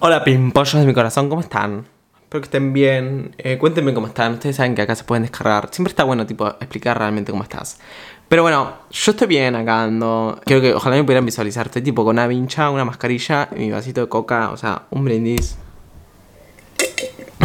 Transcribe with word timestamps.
Hola 0.00 0.24
pimpollos 0.24 0.80
de 0.80 0.86
mi 0.86 0.92
corazón, 0.92 1.28
¿cómo 1.28 1.40
están? 1.40 1.86
Espero 2.34 2.40
que 2.40 2.46
estén 2.46 2.72
bien. 2.72 3.34
Eh, 3.38 3.58
cuéntenme 3.58 3.94
cómo 3.94 4.08
están. 4.08 4.32
Ustedes 4.34 4.56
saben 4.56 4.74
que 4.74 4.82
acá 4.82 4.96
se 4.96 5.04
pueden 5.04 5.22
descargar. 5.22 5.68
Siempre 5.70 5.90
está 5.90 6.02
bueno, 6.02 6.26
tipo, 6.26 6.48
explicar 6.48 6.98
realmente 6.98 7.30
cómo 7.30 7.44
estás. 7.44 7.78
Pero 8.28 8.42
bueno, 8.42 8.72
yo 8.90 9.12
estoy 9.12 9.28
bien 9.28 9.54
acá 9.54 9.84
ando. 9.84 10.40
Quiero 10.44 10.60
que 10.60 10.74
ojalá 10.74 10.96
me 10.96 11.04
pudieran 11.04 11.24
visualizar. 11.24 11.66
Estoy 11.66 11.82
tipo 11.82 12.04
con 12.04 12.16
una 12.16 12.26
vincha, 12.26 12.70
una 12.70 12.84
mascarilla 12.84 13.48
y 13.54 13.60
mi 13.60 13.70
vasito 13.70 14.00
de 14.00 14.08
coca. 14.08 14.50
O 14.50 14.56
sea, 14.56 14.82
un 14.90 15.04
brindis. 15.04 15.56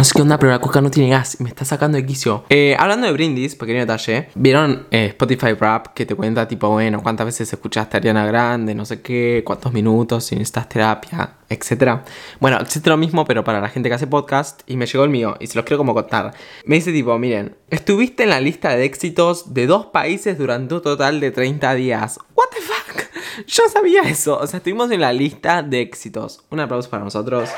No 0.00 0.04
sé 0.04 0.14
qué 0.16 0.22
onda, 0.22 0.38
pero 0.38 0.50
la 0.50 0.60
coca 0.60 0.80
no 0.80 0.90
tiene 0.90 1.10
gas 1.10 1.36
y 1.38 1.42
me 1.42 1.50
está 1.50 1.66
sacando 1.66 1.98
de 1.98 2.06
quicio. 2.06 2.44
Eh, 2.48 2.74
hablando 2.78 3.06
de 3.06 3.12
brindis, 3.12 3.54
pequeño 3.54 3.80
detalle. 3.80 4.30
¿Vieron 4.34 4.86
eh, 4.90 5.08
Spotify 5.08 5.52
Rap 5.52 5.88
que 5.88 6.06
te 6.06 6.14
cuenta, 6.14 6.48
tipo, 6.48 6.70
bueno, 6.70 7.02
cuántas 7.02 7.26
veces 7.26 7.52
escuchaste 7.52 7.98
a 7.98 8.00
Ariana 8.00 8.24
Grande, 8.24 8.74
no 8.74 8.86
sé 8.86 9.02
qué, 9.02 9.42
cuántos 9.44 9.74
minutos, 9.74 10.24
si 10.24 10.36
necesitas 10.36 10.70
terapia, 10.70 11.34
etcétera? 11.50 12.02
Bueno, 12.38 12.58
existe 12.60 12.88
lo 12.88 12.96
mismo, 12.96 13.26
pero 13.26 13.44
para 13.44 13.60
la 13.60 13.68
gente 13.68 13.90
que 13.90 13.96
hace 13.96 14.06
podcast. 14.06 14.62
Y 14.66 14.78
me 14.78 14.86
llegó 14.86 15.04
el 15.04 15.10
mío 15.10 15.36
y 15.38 15.48
se 15.48 15.56
los 15.56 15.66
quiero 15.66 15.76
como 15.76 15.92
contar. 15.92 16.32
Me 16.64 16.76
dice, 16.76 16.92
tipo, 16.92 17.18
miren, 17.18 17.56
estuviste 17.68 18.22
en 18.22 18.30
la 18.30 18.40
lista 18.40 18.74
de 18.74 18.86
éxitos 18.86 19.52
de 19.52 19.66
dos 19.66 19.84
países 19.84 20.38
durante 20.38 20.76
un 20.76 20.80
total 20.80 21.20
de 21.20 21.30
30 21.30 21.74
días. 21.74 22.18
¿What 22.34 22.46
the 22.54 22.62
fuck? 22.62 23.46
Yo 23.46 23.64
sabía 23.70 24.00
eso. 24.04 24.38
O 24.38 24.46
sea, 24.46 24.56
estuvimos 24.56 24.90
en 24.92 25.02
la 25.02 25.12
lista 25.12 25.62
de 25.62 25.82
éxitos. 25.82 26.42
Un 26.48 26.60
aplauso 26.60 26.88
para 26.88 27.04
nosotros. 27.04 27.50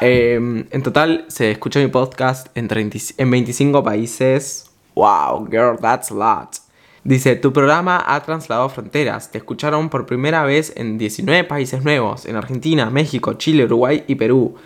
Eh, 0.00 0.34
en 0.70 0.82
total 0.82 1.24
se 1.28 1.50
escuchó 1.50 1.80
mi 1.80 1.88
podcast 1.88 2.48
en, 2.56 2.68
30 2.68 2.98
en 3.18 3.30
25 3.30 3.82
países. 3.82 4.70
Wow, 4.94 5.48
girl, 5.50 5.78
that's 5.80 6.10
a 6.10 6.14
lot. 6.14 6.64
Dice, 7.04 7.36
tu 7.36 7.52
programa 7.52 8.02
ha 8.06 8.22
trasladado 8.22 8.68
fronteras. 8.70 9.30
Te 9.30 9.38
escucharon 9.38 9.90
por 9.90 10.06
primera 10.06 10.42
vez 10.44 10.72
en 10.74 10.96
19 10.96 11.44
países 11.44 11.84
nuevos, 11.84 12.24
en 12.24 12.36
Argentina, 12.36 12.88
México, 12.88 13.34
Chile, 13.34 13.64
Uruguay 13.64 14.04
y 14.06 14.14
Perú. 14.14 14.56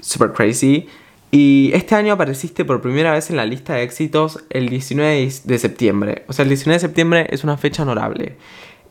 Super 0.00 0.32
crazy. 0.32 0.88
Y 1.30 1.70
este 1.74 1.94
año 1.94 2.12
apareciste 2.12 2.64
por 2.64 2.82
primera 2.82 3.12
vez 3.12 3.30
en 3.30 3.36
la 3.36 3.46
lista 3.46 3.74
de 3.74 3.82
éxitos 3.82 4.44
el 4.50 4.68
19 4.68 5.30
de 5.44 5.58
septiembre. 5.58 6.24
O 6.28 6.34
sea, 6.34 6.42
el 6.42 6.50
19 6.50 6.74
de 6.76 6.80
septiembre 6.80 7.26
es 7.30 7.44
una 7.44 7.56
fecha 7.56 7.82
honorable. 7.82 8.36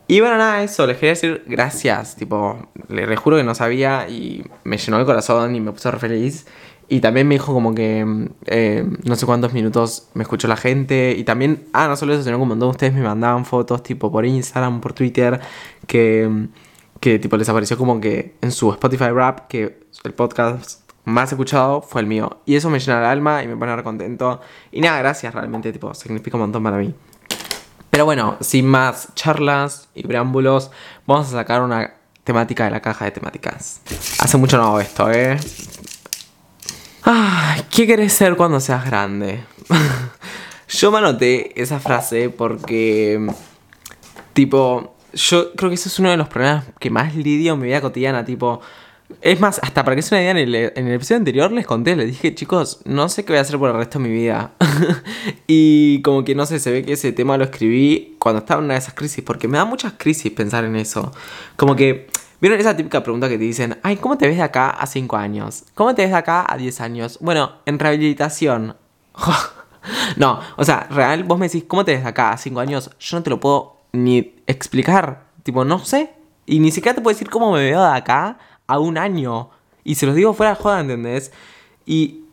Y 0.08 0.20
bueno, 0.20 0.38
nada, 0.38 0.62
eso, 0.62 0.86
les 0.86 0.96
quería 0.96 1.10
decir 1.10 1.42
gracias. 1.46 2.16
Tipo, 2.16 2.68
les 2.88 3.18
juro 3.18 3.36
que 3.36 3.44
no 3.44 3.54
sabía 3.54 4.08
y 4.08 4.44
me 4.64 4.78
llenó 4.78 4.98
el 4.98 5.06
corazón 5.06 5.54
y 5.56 5.60
me 5.60 5.72
puso 5.72 5.90
re 5.90 5.98
feliz. 5.98 6.46
Y 6.88 7.00
también 7.00 7.26
me 7.26 7.34
dijo 7.34 7.52
como 7.52 7.74
que 7.74 8.28
eh, 8.46 8.86
no 9.04 9.16
sé 9.16 9.26
cuántos 9.26 9.52
minutos 9.52 10.08
me 10.14 10.22
escuchó 10.22 10.46
la 10.46 10.56
gente. 10.56 11.14
Y 11.18 11.24
también, 11.24 11.66
ah, 11.72 11.88
no 11.88 11.96
solo 11.96 12.14
eso, 12.14 12.22
sino 12.22 12.36
como 12.36 12.44
un 12.44 12.48
montón 12.50 12.68
de 12.68 12.70
ustedes 12.72 12.94
me 12.94 13.02
mandaban 13.02 13.44
fotos 13.44 13.82
tipo 13.82 14.12
por 14.12 14.24
Instagram, 14.24 14.80
por 14.80 14.92
Twitter, 14.92 15.40
que, 15.88 16.48
que 17.00 17.18
tipo 17.18 17.36
les 17.36 17.48
apareció 17.48 17.76
como 17.76 18.00
que 18.00 18.36
en 18.40 18.52
su 18.52 18.70
Spotify 18.70 19.10
Rap 19.10 19.48
que 19.48 19.86
el 20.04 20.14
podcast 20.14 20.86
más 21.04 21.32
escuchado 21.32 21.82
fue 21.82 22.02
el 22.02 22.06
mío. 22.06 22.40
Y 22.46 22.54
eso 22.54 22.70
me 22.70 22.78
llena 22.78 22.98
el 23.00 23.06
alma 23.06 23.42
y 23.42 23.48
me 23.48 23.56
pone 23.56 23.74
re 23.74 23.82
contento. 23.82 24.40
Y 24.70 24.80
nada, 24.80 24.98
gracias 24.98 25.34
realmente, 25.34 25.72
tipo, 25.72 25.92
significa 25.94 26.36
un 26.36 26.42
montón 26.42 26.62
para 26.62 26.76
mí. 26.76 26.94
Pero 27.96 28.04
bueno, 28.04 28.36
sin 28.42 28.66
más 28.66 29.08
charlas 29.14 29.88
y 29.94 30.02
preámbulos, 30.02 30.70
vamos 31.06 31.28
a 31.28 31.30
sacar 31.30 31.62
una 31.62 31.94
temática 32.24 32.64
de 32.66 32.70
la 32.70 32.80
caja 32.80 33.06
de 33.06 33.10
temáticas. 33.10 33.80
Hace 34.18 34.36
mucho 34.36 34.58
no 34.58 34.64
hago 34.64 34.80
esto, 34.80 35.10
¿eh? 35.10 35.40
Ay, 37.04 37.62
¿qué 37.70 37.86
querés 37.86 38.12
ser 38.12 38.36
cuando 38.36 38.60
seas 38.60 38.84
grande? 38.84 39.42
yo 40.68 40.92
me 40.92 40.98
anoté 40.98 41.58
esa 41.58 41.80
frase 41.80 42.28
porque, 42.28 43.30
tipo, 44.34 44.94
yo 45.14 45.54
creo 45.54 45.70
que 45.70 45.76
ese 45.76 45.88
es 45.88 45.98
uno 45.98 46.10
de 46.10 46.18
los 46.18 46.28
problemas 46.28 46.66
que 46.78 46.90
más 46.90 47.14
lidio 47.14 47.54
en 47.54 47.60
mi 47.60 47.68
vida 47.68 47.80
cotidiana, 47.80 48.26
tipo, 48.26 48.60
es 49.20 49.40
más, 49.40 49.60
hasta 49.62 49.84
para 49.84 49.94
que 49.94 50.02
se 50.02 50.14
una 50.14 50.22
idea, 50.22 50.70
en 50.74 50.86
el, 50.88 50.94
episodio 50.94 51.18
anterior 51.18 51.52
les 51.52 51.66
conté, 51.66 51.94
les 51.94 52.06
dije, 52.06 52.34
chicos, 52.34 52.80
no 52.84 53.08
sé 53.08 53.24
qué 53.24 53.32
voy 53.32 53.38
a 53.38 53.42
hacer 53.42 53.58
por 53.58 53.70
el 53.70 53.76
resto 53.76 53.98
de 53.98 54.08
mi 54.08 54.14
vida. 54.14 54.52
y 55.46 56.02
como 56.02 56.24
que 56.24 56.34
no 56.34 56.44
sé, 56.44 56.58
se 56.58 56.72
ve 56.72 56.84
que 56.84 56.94
ese 56.94 57.12
tema 57.12 57.36
lo 57.36 57.44
escribí 57.44 58.16
cuando 58.18 58.40
estaba 58.40 58.58
en 58.58 58.64
una 58.64 58.74
de 58.74 58.80
esas 58.80 58.94
crisis, 58.94 59.22
porque 59.22 59.46
me 59.46 59.58
da 59.58 59.64
muchas 59.64 59.94
crisis 59.96 60.32
pensar 60.32 60.64
en 60.64 60.74
eso. 60.74 61.12
Como 61.56 61.76
que, 61.76 62.08
¿vieron 62.40 62.58
esa 62.58 62.76
típica 62.76 63.02
pregunta 63.02 63.28
que 63.28 63.38
te 63.38 63.44
dicen, 63.44 63.78
ay, 63.82 63.96
¿cómo 63.96 64.18
te 64.18 64.26
ves 64.26 64.36
de 64.36 64.42
acá 64.42 64.70
a 64.70 64.86
5 64.86 65.16
años? 65.16 65.64
¿Cómo 65.74 65.94
te 65.94 66.02
ves 66.02 66.10
de 66.10 66.16
acá 66.16 66.44
a 66.48 66.56
10 66.56 66.80
años? 66.80 67.18
Bueno, 67.20 67.52
en 67.64 67.78
rehabilitación. 67.78 68.76
no, 70.16 70.40
o 70.56 70.64
sea, 70.64 70.88
real, 70.90 71.22
vos 71.22 71.38
me 71.38 71.46
decís, 71.46 71.64
¿cómo 71.66 71.84
te 71.84 71.92
ves 71.92 72.02
de 72.02 72.08
acá 72.08 72.32
a 72.32 72.38
5 72.38 72.58
años? 72.58 72.90
Yo 72.98 73.16
no 73.16 73.22
te 73.22 73.30
lo 73.30 73.38
puedo 73.38 73.76
ni 73.92 74.34
explicar. 74.48 75.26
Tipo, 75.44 75.64
no 75.64 75.78
sé. 75.78 76.10
Y 76.44 76.58
ni 76.58 76.72
siquiera 76.72 76.94
te 76.94 77.00
puedo 77.00 77.14
decir 77.14 77.30
cómo 77.30 77.52
me 77.52 77.60
veo 77.60 77.82
de 77.82 77.96
acá 77.96 78.38
a 78.66 78.78
un 78.78 78.98
año. 78.98 79.50
Y 79.84 79.94
se 79.94 80.06
los 80.06 80.14
digo 80.14 80.34
fuera 80.34 80.54
de 80.54 80.56
joda, 80.56 80.80
¿entendés? 80.80 81.32
Y 81.84 82.24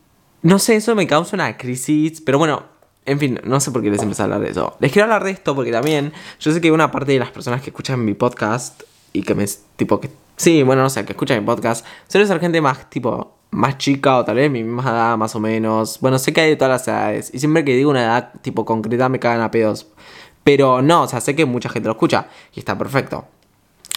no 0.42 0.58
sé, 0.58 0.76
eso 0.76 0.94
me 0.94 1.06
causa 1.06 1.36
una 1.36 1.56
crisis. 1.56 2.20
Pero 2.20 2.38
bueno, 2.38 2.64
en 3.06 3.18
fin, 3.18 3.40
no 3.44 3.60
sé 3.60 3.70
por 3.70 3.82
qué 3.82 3.90
les 3.90 4.02
empecé 4.02 4.22
a 4.22 4.24
hablar 4.24 4.40
de 4.40 4.50
eso. 4.50 4.76
Les 4.80 4.92
quiero 4.92 5.04
hablar 5.04 5.24
de 5.24 5.30
esto 5.30 5.54
porque 5.54 5.70
también 5.70 6.12
yo 6.40 6.52
sé 6.52 6.60
que 6.60 6.72
una 6.72 6.90
parte 6.90 7.12
de 7.12 7.18
las 7.18 7.30
personas 7.30 7.62
que 7.62 7.70
escuchan 7.70 8.04
mi 8.04 8.14
podcast 8.14 8.82
y 9.12 9.22
que 9.22 9.34
me. 9.34 9.46
tipo 9.76 10.00
que. 10.00 10.10
Sí, 10.36 10.62
bueno, 10.64 10.82
no 10.82 10.90
sé, 10.90 11.04
que 11.04 11.12
escuchan 11.12 11.38
mi 11.38 11.46
podcast, 11.46 11.86
suele 12.08 12.26
ser 12.26 12.40
gente 12.40 12.60
más 12.60 12.90
tipo. 12.90 13.32
Más 13.52 13.78
chica 13.78 14.18
o 14.18 14.24
tal 14.24 14.34
vez 14.34 14.50
mi 14.50 14.64
misma 14.64 14.90
edad, 14.90 15.16
más 15.16 15.36
o 15.36 15.40
menos. 15.40 16.00
Bueno, 16.00 16.18
sé 16.18 16.32
que 16.32 16.40
hay 16.40 16.50
de 16.50 16.56
todas 16.56 16.72
las 16.72 16.88
edades. 16.88 17.30
Y 17.32 17.38
siempre 17.38 17.64
que 17.64 17.76
digo 17.76 17.88
una 17.88 18.02
edad 18.02 18.32
tipo 18.42 18.64
concreta 18.64 19.08
me 19.08 19.20
cagan 19.20 19.42
a 19.42 19.52
pedos. 19.52 19.86
Pero 20.42 20.82
no, 20.82 21.02
o 21.02 21.08
sea, 21.08 21.20
sé 21.20 21.36
que 21.36 21.44
mucha 21.44 21.68
gente 21.68 21.86
lo 21.86 21.92
escucha. 21.92 22.26
Y 22.52 22.58
está 22.58 22.76
perfecto 22.76 23.28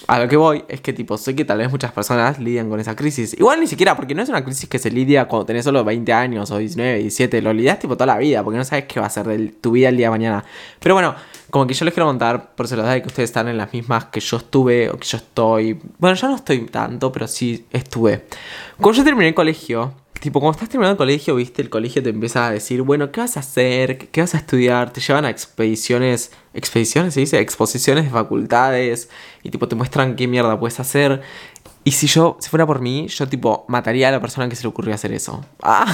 a 0.05 0.19
lo 0.19 0.27
que 0.27 0.37
voy 0.37 0.63
es 0.67 0.79
que, 0.81 0.93
tipo, 0.93 1.17
sé 1.17 1.35
que 1.35 1.43
tal 1.43 1.57
vez 1.57 1.71
muchas 1.71 1.91
personas 1.91 2.37
lidian 2.39 2.69
con 2.69 2.79
esa 2.79 2.95
crisis. 2.95 3.33
Igual 3.33 3.59
ni 3.59 3.67
siquiera, 3.67 3.95
porque 3.95 4.13
no 4.13 4.21
es 4.21 4.29
una 4.29 4.43
crisis 4.43 4.69
que 4.69 4.77
se 4.77 4.91
lidia 4.91 5.27
cuando 5.27 5.47
tenés 5.47 5.65
solo 5.65 5.83
20 5.83 6.13
años 6.13 6.51
o 6.51 6.57
19, 6.57 6.99
17. 6.99 7.41
Lo 7.41 7.51
lidias, 7.51 7.79
tipo, 7.79 7.95
toda 7.95 8.05
la 8.05 8.17
vida, 8.17 8.43
porque 8.43 8.57
no 8.57 8.63
sabes 8.63 8.85
qué 8.85 8.99
va 8.99 9.07
a 9.07 9.09
ser 9.09 9.25
de 9.25 9.47
tu 9.49 9.71
vida 9.71 9.89
el 9.89 9.97
día 9.97 10.07
de 10.07 10.11
mañana. 10.11 10.45
Pero 10.79 10.95
bueno, 10.95 11.15
como 11.49 11.65
que 11.65 11.73
yo 11.73 11.83
les 11.83 11.93
quiero 11.93 12.07
contar, 12.07 12.55
por 12.55 12.67
se 12.67 12.75
los 12.75 12.87
de 12.87 13.01
que 13.01 13.07
ustedes 13.07 13.29
están 13.29 13.47
en 13.47 13.57
las 13.57 13.73
mismas 13.73 14.05
que 14.05 14.19
yo 14.19 14.37
estuve 14.37 14.89
o 14.89 14.97
que 14.97 15.07
yo 15.07 15.17
estoy. 15.17 15.79
Bueno, 15.97 16.15
yo 16.15 16.27
no 16.27 16.35
estoy 16.35 16.65
tanto, 16.67 17.11
pero 17.11 17.27
sí 17.27 17.65
estuve. 17.71 18.25
Cuando 18.77 18.97
yo 18.97 19.03
terminé 19.03 19.29
el 19.29 19.33
colegio, 19.35 19.93
Tipo, 20.19 20.39
cuando 20.39 20.55
estás 20.55 20.69
terminando 20.69 20.93
el 20.93 20.97
colegio, 20.97 21.35
viste, 21.35 21.61
el 21.61 21.69
colegio 21.69 22.01
te 22.01 22.09
empieza 22.09 22.47
a 22.47 22.51
decir, 22.51 22.81
bueno, 22.81 23.11
¿qué 23.11 23.21
vas 23.21 23.37
a 23.37 23.41
hacer? 23.41 24.09
¿Qué 24.09 24.21
vas 24.21 24.33
a 24.33 24.37
estudiar? 24.37 24.91
Te 24.91 24.99
llevan 24.99 25.25
a 25.25 25.29
expediciones, 25.29 26.31
expediciones 26.53 27.13
se 27.13 27.19
dice, 27.19 27.39
exposiciones 27.39 28.05
de 28.05 28.09
facultades 28.09 29.09
y 29.43 29.51
tipo 29.51 29.67
te 29.67 29.75
muestran 29.75 30.15
qué 30.15 30.27
mierda 30.27 30.59
puedes 30.59 30.79
hacer. 30.79 31.21
Y 31.83 31.91
si 31.91 32.07
yo, 32.07 32.37
si 32.39 32.49
fuera 32.49 32.65
por 32.65 32.81
mí, 32.81 33.07
yo 33.07 33.27
tipo 33.27 33.65
mataría 33.67 34.09
a 34.09 34.11
la 34.11 34.19
persona 34.19 34.49
que 34.49 34.55
se 34.55 34.63
le 34.63 34.69
ocurrió 34.69 34.93
hacer 34.93 35.13
eso. 35.13 35.45
Ah. 35.61 35.85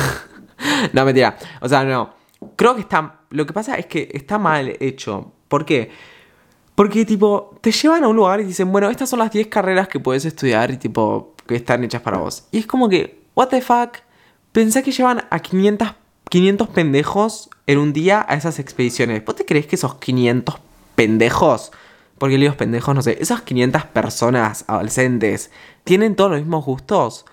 no, 0.94 1.04
mentira. 1.04 1.36
O 1.62 1.68
sea, 1.68 1.84
no. 1.84 2.14
Creo 2.56 2.76
que 2.76 2.82
está, 2.82 3.22
lo 3.32 3.46
que 3.46 3.54
pasa 3.54 3.76
es 3.76 3.88
que 3.88 4.10
está 4.14 4.38
mal 4.38 4.78
hecho. 4.80 5.34
¿Por 5.48 5.66
qué? 5.66 5.92
Porque 6.76 7.06
tipo, 7.06 7.58
te 7.62 7.72
llevan 7.72 8.04
a 8.04 8.08
un 8.08 8.16
lugar 8.16 8.40
y 8.40 8.46
dicen, 8.46 8.72
bueno, 8.72 8.90
estas 8.90 9.10
son 9.10 9.20
las 9.20 9.32
10 9.32 9.48
carreras 9.48 9.88
que 9.88 10.00
puedes 10.00 10.26
estudiar 10.26 10.72
y 10.72 10.78
tipo, 10.78 11.36
que 11.48 11.56
están 11.56 11.84
hechas 11.84 12.02
para 12.02 12.18
vos. 12.18 12.48
Y 12.52 12.60
es 12.60 12.66
como 12.66 12.88
que, 12.88 13.24
what 13.36 13.50
the 13.50 13.62
fuck? 13.62 13.98
Pensé 14.54 14.84
que 14.84 14.92
llevan 14.92 15.26
a 15.32 15.40
500, 15.40 15.96
500 16.30 16.70
pendejos 16.70 17.50
en 17.66 17.80
un 17.80 17.92
día 17.92 18.24
a 18.30 18.36
esas 18.36 18.60
expediciones. 18.60 19.26
¿Vos 19.26 19.36
te 19.36 19.46
crees 19.46 19.66
que 19.66 19.76
esos 19.76 19.96
500 19.96 20.58
pendejos, 20.94 21.72
porque 22.20 22.38
digo 22.38 22.54
pendejos, 22.54 22.94
no 22.94 23.02
sé, 23.02 23.18
esas 23.20 23.42
500 23.42 23.86
personas 23.86 24.64
adolescentes, 24.68 25.50
tienen 25.84 26.16
todos 26.16 26.30
los 26.30 26.40
mismos 26.42 26.66
gustos? 26.66 27.26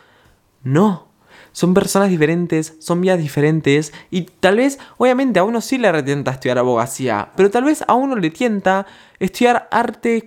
No. 0.63 1.09
Son 1.53 1.75
personas 1.75 2.09
diferentes, 2.09 2.77
son 2.79 3.03
vidas 3.03 3.19
diferentes 3.19 3.93
y 4.11 4.23
tal 4.23 4.57
vez, 4.57 4.79
obviamente, 4.97 5.41
a 5.41 5.45
uno 5.45 5.61
sí 5.61 5.77
le 5.77 5.93
retienta 5.93 6.31
estudiar 6.31 6.57
abogacía, 6.57 7.33
pero 7.37 7.51
tal 7.51 7.65
vez 7.65 7.85
a 7.87 7.93
uno 7.93 8.17
le 8.17 8.31
tienta 8.31 8.87
estudiar 9.19 9.69
artes 9.71 10.25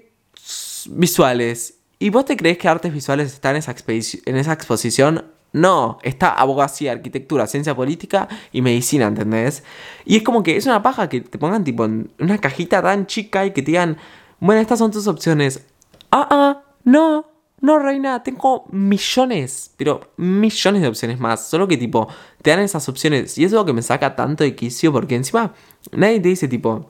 visuales. 0.92 1.80
¿Y 1.98 2.12
vos 2.12 2.26
te 2.26 2.38
crees 2.38 2.60
que 2.60 2.68
artes 2.68 2.94
visuales 2.94 3.34
están 3.34 3.56
en 3.56 4.36
esa 4.36 4.54
exposición? 4.54 5.33
No, 5.54 6.00
está 6.02 6.34
abogacía, 6.34 6.92
arquitectura, 6.92 7.46
ciencia 7.46 7.76
política 7.76 8.28
y 8.52 8.62
medicina, 8.64 9.06
¿entendés? 9.06 9.64
Y 10.04 10.18
es 10.18 10.24
como 10.24 10.42
que 10.42 10.58
es 10.58 10.66
una 10.66 10.82
paja 10.82 11.08
que 11.08 11.22
te 11.22 11.38
pongan 11.38 11.64
tipo 11.64 11.86
en 11.86 12.12
una 12.20 12.40
cajita 12.40 12.82
tan 12.82 13.06
chica 13.06 13.46
y 13.46 13.52
que 13.52 13.62
te 13.62 13.72
digan, 13.72 13.98
bueno, 14.40 14.62
estas 14.62 14.80
son 14.80 14.92
tus 14.92 15.08
opciones. 15.08 15.64
Ah, 16.10 16.28
ah, 16.30 16.64
no, 16.84 17.28
no, 17.62 17.80
reina, 17.80 18.24
tengo 18.24 18.66
millones, 18.72 19.72
pero 19.78 20.12
millones 20.18 20.82
de 20.82 20.88
opciones 20.88 21.20
más. 21.20 21.48
Solo 21.48 21.68
que 21.68 21.78
tipo, 21.78 22.10
te 22.42 22.50
dan 22.50 22.60
esas 22.60 22.90
opciones. 22.90 23.38
Y 23.38 23.46
eso 23.46 23.56
es 23.56 23.62
lo 23.62 23.66
que 23.66 23.74
me 23.74 23.82
saca 23.82 24.16
tanto 24.16 24.44
de 24.44 24.56
quicio 24.56 24.92
porque 24.92 25.16
encima 25.16 25.54
nadie 25.92 26.20
te 26.20 26.30
dice 26.30 26.50
tipo, 26.50 26.90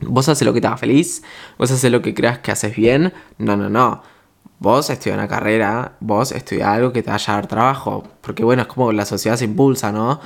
vos 0.00 0.28
haces 0.28 0.44
lo 0.44 0.52
que 0.52 0.60
te 0.60 0.66
haga 0.66 0.76
feliz, 0.76 1.22
vos 1.58 1.70
haces 1.70 1.92
lo 1.92 2.02
que 2.02 2.14
creas 2.14 2.40
que 2.40 2.50
haces 2.50 2.74
bien. 2.74 3.12
No, 3.38 3.56
no, 3.56 3.68
no. 3.68 4.02
Vos 4.62 4.90
estudias 4.90 5.18
una 5.18 5.26
carrera, 5.26 5.96
vos 5.98 6.30
estudias 6.30 6.68
algo 6.68 6.92
que 6.92 7.02
te 7.02 7.10
vaya 7.10 7.32
a 7.32 7.36
dar 7.36 7.48
trabajo. 7.48 8.04
Porque 8.20 8.44
bueno, 8.44 8.62
es 8.62 8.68
como 8.68 8.92
la 8.92 9.04
sociedad 9.04 9.36
se 9.36 9.44
impulsa, 9.44 9.90
¿no? 9.90 10.20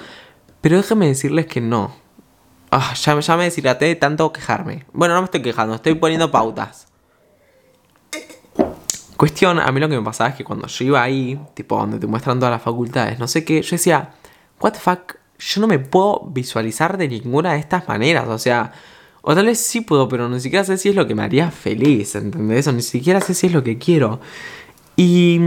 Pero 0.61 0.77
déjenme 0.77 1.07
decirles 1.07 1.47
que 1.47 1.63
no. 1.63 1.97
Ah, 2.71 2.93
ya, 2.93 3.19
ya 3.19 3.37
me 3.39 3.45
deshilaté 3.45 3.87
de 3.87 3.95
tanto 3.95 4.31
quejarme. 4.35 4.85
Bueno, 4.93 5.15
no 5.15 5.23
me 5.23 5.25
estoy 5.25 5.41
quejando, 5.41 5.77
estoy 5.77 5.95
poniendo 5.95 6.31
pautas. 6.31 6.87
Cuestión, 9.17 9.59
a 9.59 9.73
mí 9.73 9.81
lo 9.81 9.89
que 9.89 9.97
me 9.97 10.05
pasaba 10.05 10.29
es 10.29 10.37
que 10.37 10.45
cuando 10.45 10.67
yo 10.67 10.85
iba 10.85 11.03
ahí, 11.03 11.41
tipo 11.55 11.79
donde 11.79 11.99
te 11.99 12.07
muestran 12.07 12.39
todas 12.39 12.53
las 12.53 12.61
facultades, 12.61 13.19
no 13.19 13.27
sé 13.29 13.43
qué, 13.43 13.63
yo 13.63 13.71
decía, 13.71 14.11
what 14.61 14.73
the 14.73 14.79
fuck, 14.79 15.15
yo 15.39 15.63
no 15.63 15.67
me 15.67 15.79
puedo 15.79 16.27
visualizar 16.27 16.99
de 16.99 17.09
ninguna 17.09 17.55
de 17.55 17.61
estas 17.61 17.89
maneras, 17.89 18.29
o 18.29 18.39
sea, 18.39 18.75
o 19.29 19.35
tal 19.35 19.47
vez 19.47 19.59
sí 19.59 19.81
puedo, 19.81 20.09
pero 20.09 20.29
ni 20.29 20.39
siquiera 20.39 20.65
sé 20.65 20.79
si 20.79 20.89
es 20.89 20.95
lo 20.95 21.05
que 21.09 21.17
me 21.17 21.25
haría 21.25 21.51
feliz, 21.51 22.15
¿entendés? 22.15 22.69
O 22.69 22.73
ni 22.73 22.81
siquiera 22.81 23.21
sé 23.21 23.35
si 23.35 23.49
es 23.49 23.53
lo 23.53 23.65
que 23.65 23.77
quiero. 23.77 24.21
Y 24.95 25.41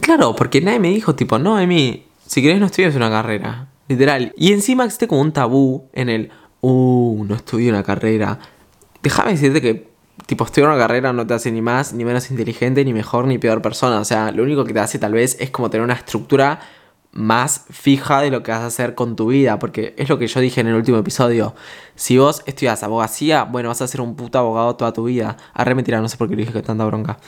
claro, 0.00 0.34
porque 0.34 0.62
nadie 0.62 0.78
me 0.78 0.88
dijo 0.88 1.14
tipo, 1.14 1.38
no, 1.38 1.60
Emi, 1.60 2.06
si 2.26 2.40
querés 2.40 2.60
no 2.60 2.66
estudies 2.66 2.96
una 2.96 3.10
carrera, 3.10 3.68
literal. 3.88 4.32
Y 4.38 4.54
encima 4.54 4.86
existe 4.86 5.06
como 5.06 5.20
un 5.20 5.32
tabú 5.32 5.84
en 5.92 6.08
el, 6.08 6.30
uh, 6.62 7.22
no 7.28 7.34
estudio 7.34 7.68
una 7.68 7.82
carrera. 7.82 8.38
Déjame 9.02 9.32
decirte 9.32 9.60
que 9.60 9.88
tipo, 10.24 10.46
estudiar 10.46 10.70
una 10.70 10.78
carrera 10.78 11.12
no 11.12 11.26
te 11.26 11.34
hace 11.34 11.52
ni 11.52 11.60
más, 11.60 11.92
ni 11.92 12.06
menos 12.06 12.30
inteligente, 12.30 12.86
ni 12.86 12.94
mejor, 12.94 13.26
ni 13.26 13.36
peor 13.36 13.60
persona. 13.60 14.00
O 14.00 14.04
sea, 14.06 14.32
lo 14.32 14.44
único 14.44 14.64
que 14.64 14.72
te 14.72 14.80
hace 14.80 14.98
tal 14.98 15.12
vez 15.12 15.36
es 15.40 15.50
como 15.50 15.68
tener 15.68 15.84
una 15.84 15.92
estructura 15.92 16.60
más 17.12 17.66
fija 17.70 18.20
de 18.20 18.30
lo 18.30 18.42
que 18.42 18.50
vas 18.50 18.60
a 18.62 18.66
hacer 18.66 18.94
con 18.94 19.16
tu 19.16 19.28
vida. 19.28 19.58
Porque 19.58 19.94
es 19.98 20.08
lo 20.08 20.18
que 20.18 20.26
yo 20.26 20.40
dije 20.40 20.60
en 20.60 20.68
el 20.68 20.74
último 20.74 20.98
episodio. 20.98 21.54
Si 21.94 22.18
vos 22.18 22.42
estudias 22.46 22.82
abogacía, 22.82 23.44
bueno, 23.44 23.68
vas 23.68 23.82
a 23.82 23.88
ser 23.88 24.00
un 24.00 24.16
puto 24.16 24.38
abogado 24.38 24.76
toda 24.76 24.92
tu 24.92 25.04
vida. 25.04 25.36
Arre 25.54 25.74
mentira, 25.74 26.00
no 26.00 26.08
sé 26.08 26.16
por 26.16 26.28
qué 26.28 26.36
dije 26.36 26.52
que 26.52 26.62
tanta 26.62 26.84
bronca. 26.84 27.18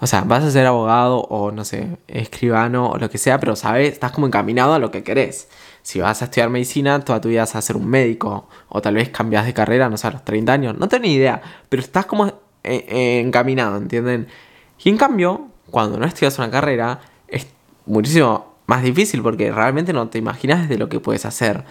O 0.00 0.06
sea, 0.06 0.22
vas 0.22 0.44
a 0.44 0.50
ser 0.50 0.66
abogado 0.66 1.20
o 1.20 1.52
no 1.52 1.64
sé, 1.64 1.98
escribano 2.08 2.90
o 2.90 2.98
lo 2.98 3.08
que 3.08 3.16
sea, 3.16 3.38
pero 3.38 3.56
sabes, 3.56 3.92
estás 3.92 4.12
como 4.12 4.26
encaminado 4.26 4.74
a 4.74 4.78
lo 4.78 4.90
que 4.90 5.04
querés 5.04 5.48
si 5.84 6.00
vas 6.00 6.22
a 6.22 6.24
estudiar 6.24 6.48
medicina, 6.48 6.98
toda 7.00 7.20
tu 7.20 7.28
vida 7.28 7.42
vas 7.42 7.54
a 7.56 7.62
ser 7.62 7.76
un 7.76 7.86
médico. 7.86 8.48
O 8.70 8.80
tal 8.80 8.94
vez 8.94 9.10
cambias 9.10 9.44
de 9.44 9.52
carrera, 9.52 9.90
no 9.90 9.98
sé, 9.98 10.06
a 10.06 10.12
los 10.12 10.24
30 10.24 10.50
años. 10.50 10.78
No 10.78 10.88
tengo 10.88 11.02
ni 11.02 11.12
idea. 11.12 11.42
Pero 11.68 11.82
estás 11.82 12.06
como 12.06 12.26
eh, 12.26 12.32
eh, 12.62 13.20
encaminado, 13.20 13.76
¿entienden? 13.76 14.26
Y 14.82 14.88
en 14.88 14.96
cambio, 14.96 15.48
cuando 15.70 15.98
no 15.98 16.06
estudias 16.06 16.38
una 16.38 16.50
carrera, 16.50 17.00
es 17.28 17.46
muchísimo 17.84 18.53
más 18.66 18.82
difícil 18.82 19.22
porque 19.22 19.52
realmente 19.52 19.92
no 19.92 20.08
te 20.08 20.18
imaginas 20.18 20.68
de 20.68 20.78
lo 20.78 20.88
que 20.88 21.00
puedes 21.00 21.24
hacer. 21.24 21.64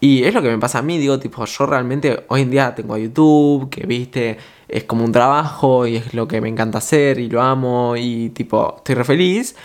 Y 0.00 0.24
es 0.24 0.34
lo 0.34 0.42
que 0.42 0.48
me 0.48 0.58
pasa 0.58 0.78
a 0.78 0.82
mí, 0.82 0.96
digo, 0.98 1.18
tipo, 1.18 1.44
yo 1.44 1.66
realmente 1.66 2.24
hoy 2.28 2.42
en 2.42 2.50
día 2.50 2.74
tengo 2.74 2.96
YouTube, 2.96 3.68
que 3.68 3.84
viste, 3.84 4.38
es 4.68 4.84
como 4.84 5.04
un 5.04 5.10
trabajo 5.12 5.86
y 5.86 5.96
es 5.96 6.14
lo 6.14 6.28
que 6.28 6.40
me 6.40 6.48
encanta 6.48 6.78
hacer 6.78 7.18
y 7.18 7.28
lo 7.28 7.42
amo 7.42 7.96
y 7.96 8.30
tipo, 8.30 8.76
estoy 8.78 8.94
re 8.94 9.04
feliz. 9.04 9.56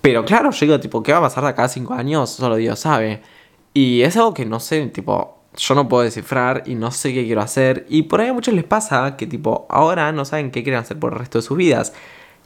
Pero 0.00 0.24
claro, 0.24 0.50
yo 0.52 0.66
digo, 0.66 0.80
tipo, 0.80 1.02
¿qué 1.02 1.12
va 1.12 1.18
a 1.18 1.22
pasar 1.22 1.42
de 1.42 1.50
acá 1.50 1.64
a 1.64 1.68
cinco 1.68 1.94
años? 1.94 2.30
Solo 2.30 2.56
Dios 2.56 2.78
sabe. 2.78 3.22
Y 3.74 4.02
es 4.02 4.16
algo 4.16 4.34
que 4.34 4.46
no 4.46 4.60
sé, 4.60 4.86
tipo, 4.86 5.36
yo 5.56 5.74
no 5.74 5.88
puedo 5.88 6.04
descifrar 6.04 6.62
y 6.66 6.76
no 6.76 6.92
sé 6.92 7.12
qué 7.12 7.24
quiero 7.24 7.40
hacer. 7.42 7.86
Y 7.88 8.02
por 8.04 8.20
ahí 8.20 8.28
a 8.28 8.32
muchos 8.32 8.54
les 8.54 8.64
pasa 8.64 9.16
que, 9.16 9.26
tipo, 9.26 9.66
ahora 9.68 10.12
no 10.12 10.24
saben 10.24 10.52
qué 10.52 10.62
quieren 10.62 10.80
hacer 10.80 10.98
por 10.98 11.12
el 11.12 11.18
resto 11.18 11.38
de 11.38 11.42
sus 11.42 11.56
vidas. 11.56 11.92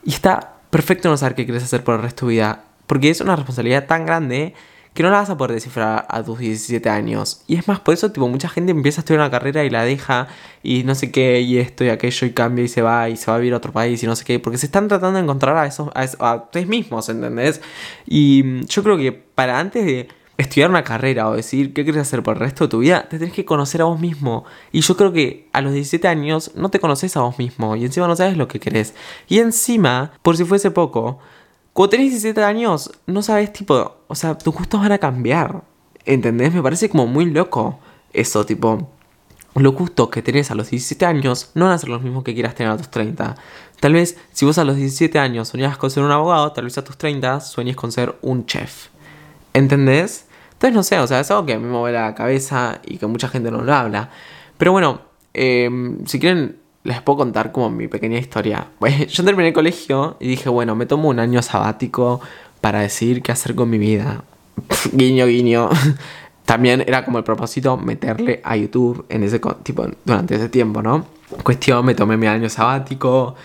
Y 0.04 0.10
está 0.10 0.54
perfecto 0.70 1.10
no 1.10 1.16
saber 1.18 1.34
qué 1.34 1.44
quieres 1.44 1.64
hacer 1.64 1.84
por 1.84 1.96
el 1.96 2.02
resto 2.02 2.26
de 2.26 2.30
tu 2.30 2.34
vida. 2.34 2.64
Porque 2.90 3.08
es 3.08 3.20
una 3.20 3.36
responsabilidad 3.36 3.86
tan 3.86 4.04
grande 4.04 4.52
que 4.94 5.04
no 5.04 5.10
la 5.10 5.18
vas 5.18 5.30
a 5.30 5.36
poder 5.36 5.52
descifrar 5.52 6.06
a 6.08 6.24
tus 6.24 6.40
17 6.40 6.88
años. 6.88 7.44
Y 7.46 7.54
es 7.54 7.68
más, 7.68 7.78
por 7.78 7.94
eso, 7.94 8.10
tipo, 8.10 8.26
mucha 8.26 8.48
gente 8.48 8.72
empieza 8.72 9.00
a 9.00 9.02
estudiar 9.02 9.20
una 9.20 9.30
carrera 9.30 9.62
y 9.62 9.70
la 9.70 9.84
deja 9.84 10.26
y 10.64 10.82
no 10.82 10.96
sé 10.96 11.12
qué, 11.12 11.40
y 11.40 11.58
esto 11.58 11.84
y 11.84 11.88
aquello, 11.90 12.26
y 12.26 12.32
cambia 12.32 12.64
y 12.64 12.68
se 12.68 12.82
va 12.82 13.08
y 13.08 13.16
se 13.16 13.30
va 13.30 13.36
a 13.36 13.38
vivir 13.38 13.54
a 13.54 13.58
otro 13.58 13.70
país 13.70 14.02
y 14.02 14.08
no 14.08 14.16
sé 14.16 14.24
qué, 14.24 14.40
porque 14.40 14.58
se 14.58 14.66
están 14.66 14.88
tratando 14.88 15.18
de 15.18 15.22
encontrar 15.22 15.56
a 15.56 15.66
esos, 15.66 15.88
a, 15.94 16.34
ustedes 16.34 16.66
mismos, 16.66 17.08
¿entendés? 17.08 17.60
Y 18.08 18.42
mm, 18.42 18.64
yo 18.66 18.82
creo 18.82 18.96
que 18.96 19.12
para 19.12 19.60
antes 19.60 19.86
de 19.86 20.08
estudiar 20.36 20.68
una 20.68 20.82
carrera 20.82 21.28
o 21.28 21.36
decir 21.36 21.72
qué 21.72 21.84
quieres 21.84 22.02
hacer 22.02 22.24
por 22.24 22.34
el 22.34 22.40
resto 22.40 22.64
de 22.64 22.70
tu 22.70 22.80
vida, 22.80 23.06
te 23.08 23.20
tenés 23.20 23.34
que 23.34 23.44
conocer 23.44 23.82
a 23.82 23.84
vos 23.84 24.00
mismo. 24.00 24.44
Y 24.72 24.80
yo 24.80 24.96
creo 24.96 25.12
que 25.12 25.48
a 25.52 25.60
los 25.60 25.72
17 25.72 26.08
años 26.08 26.50
no 26.56 26.70
te 26.70 26.80
conoces 26.80 27.16
a 27.16 27.20
vos 27.20 27.38
mismo 27.38 27.76
y 27.76 27.84
encima 27.84 28.08
no 28.08 28.16
sabes 28.16 28.36
lo 28.36 28.48
que 28.48 28.58
querés. 28.58 28.94
Y 29.28 29.38
encima, 29.38 30.10
por 30.22 30.36
si 30.36 30.44
fuese 30.44 30.72
poco, 30.72 31.20
cuando 31.80 31.92
tenés 31.92 32.10
17 32.10 32.44
años, 32.44 32.92
no 33.06 33.22
sabes, 33.22 33.54
tipo, 33.54 34.02
o 34.06 34.14
sea, 34.14 34.36
tus 34.36 34.54
gustos 34.54 34.82
van 34.82 34.92
a 34.92 34.98
cambiar. 34.98 35.62
¿Entendés? 36.04 36.52
Me 36.52 36.62
parece 36.62 36.90
como 36.90 37.06
muy 37.06 37.24
loco 37.24 37.80
eso, 38.12 38.44
tipo, 38.44 38.90
los 39.54 39.72
gustos 39.72 40.10
que 40.10 40.20
tenés 40.20 40.50
a 40.50 40.54
los 40.54 40.68
17 40.68 41.06
años 41.06 41.52
no 41.54 41.64
van 41.64 41.72
a 41.72 41.78
ser 41.78 41.88
los 41.88 42.02
mismos 42.02 42.22
que 42.22 42.34
quieras 42.34 42.54
tener 42.54 42.70
a 42.70 42.76
tus 42.76 42.90
30. 42.90 43.34
Tal 43.80 43.94
vez, 43.94 44.18
si 44.30 44.44
vos 44.44 44.58
a 44.58 44.64
los 44.64 44.76
17 44.76 45.18
años 45.18 45.48
soñabas 45.48 45.78
con 45.78 45.90
ser 45.90 46.02
un 46.02 46.10
abogado, 46.10 46.52
tal 46.52 46.64
vez 46.64 46.76
a 46.76 46.84
tus 46.84 46.98
30 46.98 47.40
sueñes 47.40 47.76
con 47.76 47.90
ser 47.92 48.14
un 48.20 48.44
chef. 48.44 48.88
¿Entendés? 49.54 50.26
Entonces, 50.52 50.74
no 50.74 50.82
sé, 50.82 50.98
o 50.98 51.06
sea, 51.06 51.20
es 51.20 51.30
algo 51.30 51.46
que 51.46 51.54
a 51.54 51.58
mí 51.58 51.64
me 51.64 51.72
mueve 51.72 51.98
la 51.98 52.14
cabeza 52.14 52.82
y 52.84 52.98
que 52.98 53.06
mucha 53.06 53.28
gente 53.28 53.50
no 53.50 53.62
lo 53.62 53.72
habla. 53.72 54.10
Pero 54.58 54.72
bueno, 54.72 55.00
em, 55.32 56.04
si 56.04 56.20
quieren 56.20 56.59
les 56.82 57.02
puedo 57.02 57.18
contar 57.18 57.52
como 57.52 57.70
mi 57.70 57.88
pequeña 57.88 58.18
historia. 58.18 58.68
yo 59.08 59.24
terminé 59.24 59.48
el 59.48 59.54
colegio 59.54 60.16
y 60.20 60.28
dije, 60.28 60.48
bueno, 60.48 60.74
me 60.74 60.86
tomo 60.86 61.08
un 61.08 61.18
año 61.18 61.42
sabático 61.42 62.20
para 62.60 62.80
decidir 62.80 63.22
qué 63.22 63.32
hacer 63.32 63.54
con 63.54 63.70
mi 63.70 63.78
vida. 63.78 64.24
guiño, 64.92 65.26
guiño. 65.26 65.68
También 66.44 66.82
era 66.86 67.04
como 67.04 67.18
el 67.18 67.24
propósito 67.24 67.76
meterle 67.76 68.40
a 68.42 68.56
YouTube 68.56 69.04
en 69.08 69.22
ese 69.22 69.40
tipo 69.62 69.86
durante 70.04 70.34
ese 70.34 70.48
tiempo, 70.48 70.82
¿no? 70.82 71.06
Cuestión, 71.44 71.84
me 71.84 71.94
tomé 71.94 72.16
mi 72.16 72.26
año 72.26 72.48
sabático. 72.48 73.36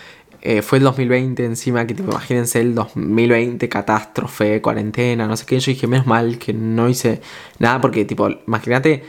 Eh, 0.42 0.60
fue 0.60 0.78
el 0.78 0.84
2020 0.84 1.44
encima, 1.44 1.86
que 1.86 1.94
tipo, 1.94 2.10
imagínense 2.10 2.60
el 2.60 2.74
2020, 2.74 3.68
catástrofe, 3.68 4.60
cuarentena, 4.60 5.26
no 5.28 5.36
sé 5.36 5.46
qué. 5.46 5.60
Yo 5.60 5.70
dije, 5.70 5.86
menos 5.86 6.06
mal 6.06 6.38
que 6.38 6.52
no 6.52 6.88
hice 6.88 7.20
nada 7.60 7.80
porque, 7.80 8.04
tipo, 8.04 8.28
imagínate 8.28 9.04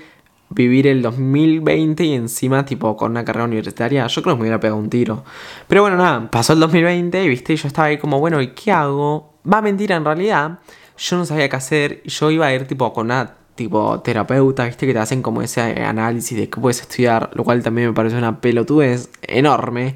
vivir 0.49 0.87
el 0.87 1.01
2020 1.01 2.03
y 2.05 2.13
encima 2.13 2.65
tipo 2.65 2.95
con 2.95 3.11
una 3.11 3.25
carrera 3.25 3.45
universitaria, 3.45 4.07
yo 4.07 4.21
creo 4.21 4.35
que 4.35 4.37
me 4.37 4.43
hubiera 4.43 4.59
pegado 4.59 4.79
un 4.79 4.89
tiro. 4.89 5.23
Pero 5.67 5.81
bueno, 5.81 5.97
nada, 5.97 6.29
pasó 6.31 6.53
el 6.53 6.59
2020 6.59 7.23
y 7.23 7.29
viste, 7.29 7.55
yo 7.55 7.67
estaba 7.67 7.87
ahí 7.87 7.97
como, 7.97 8.19
bueno, 8.19 8.41
¿y 8.41 8.49
qué 8.49 8.71
hago? 8.71 9.33
Va 9.51 9.59
a 9.59 9.61
mentir 9.61 9.91
en 9.91 10.05
realidad, 10.05 10.59
yo 10.97 11.17
no 11.17 11.25
sabía 11.25 11.49
qué 11.49 11.55
hacer 11.55 12.01
y 12.03 12.09
yo 12.09 12.31
iba 12.31 12.47
a 12.47 12.53
ir 12.53 12.65
tipo 12.67 12.91
con 12.93 13.07
una 13.07 13.35
tipo 13.55 13.99
terapeuta, 14.01 14.65
viste, 14.65 14.85
que 14.85 14.93
te 14.93 14.99
hacen 14.99 15.21
como 15.21 15.41
ese 15.41 15.61
análisis 15.61 16.37
de 16.37 16.49
qué 16.49 16.61
puedes 16.61 16.81
estudiar, 16.81 17.31
lo 17.33 17.43
cual 17.43 17.63
también 17.63 17.87
me 17.87 17.93
parece 17.93 18.17
una 18.17 18.39
pelotudez 18.39 19.09
enorme. 19.23 19.95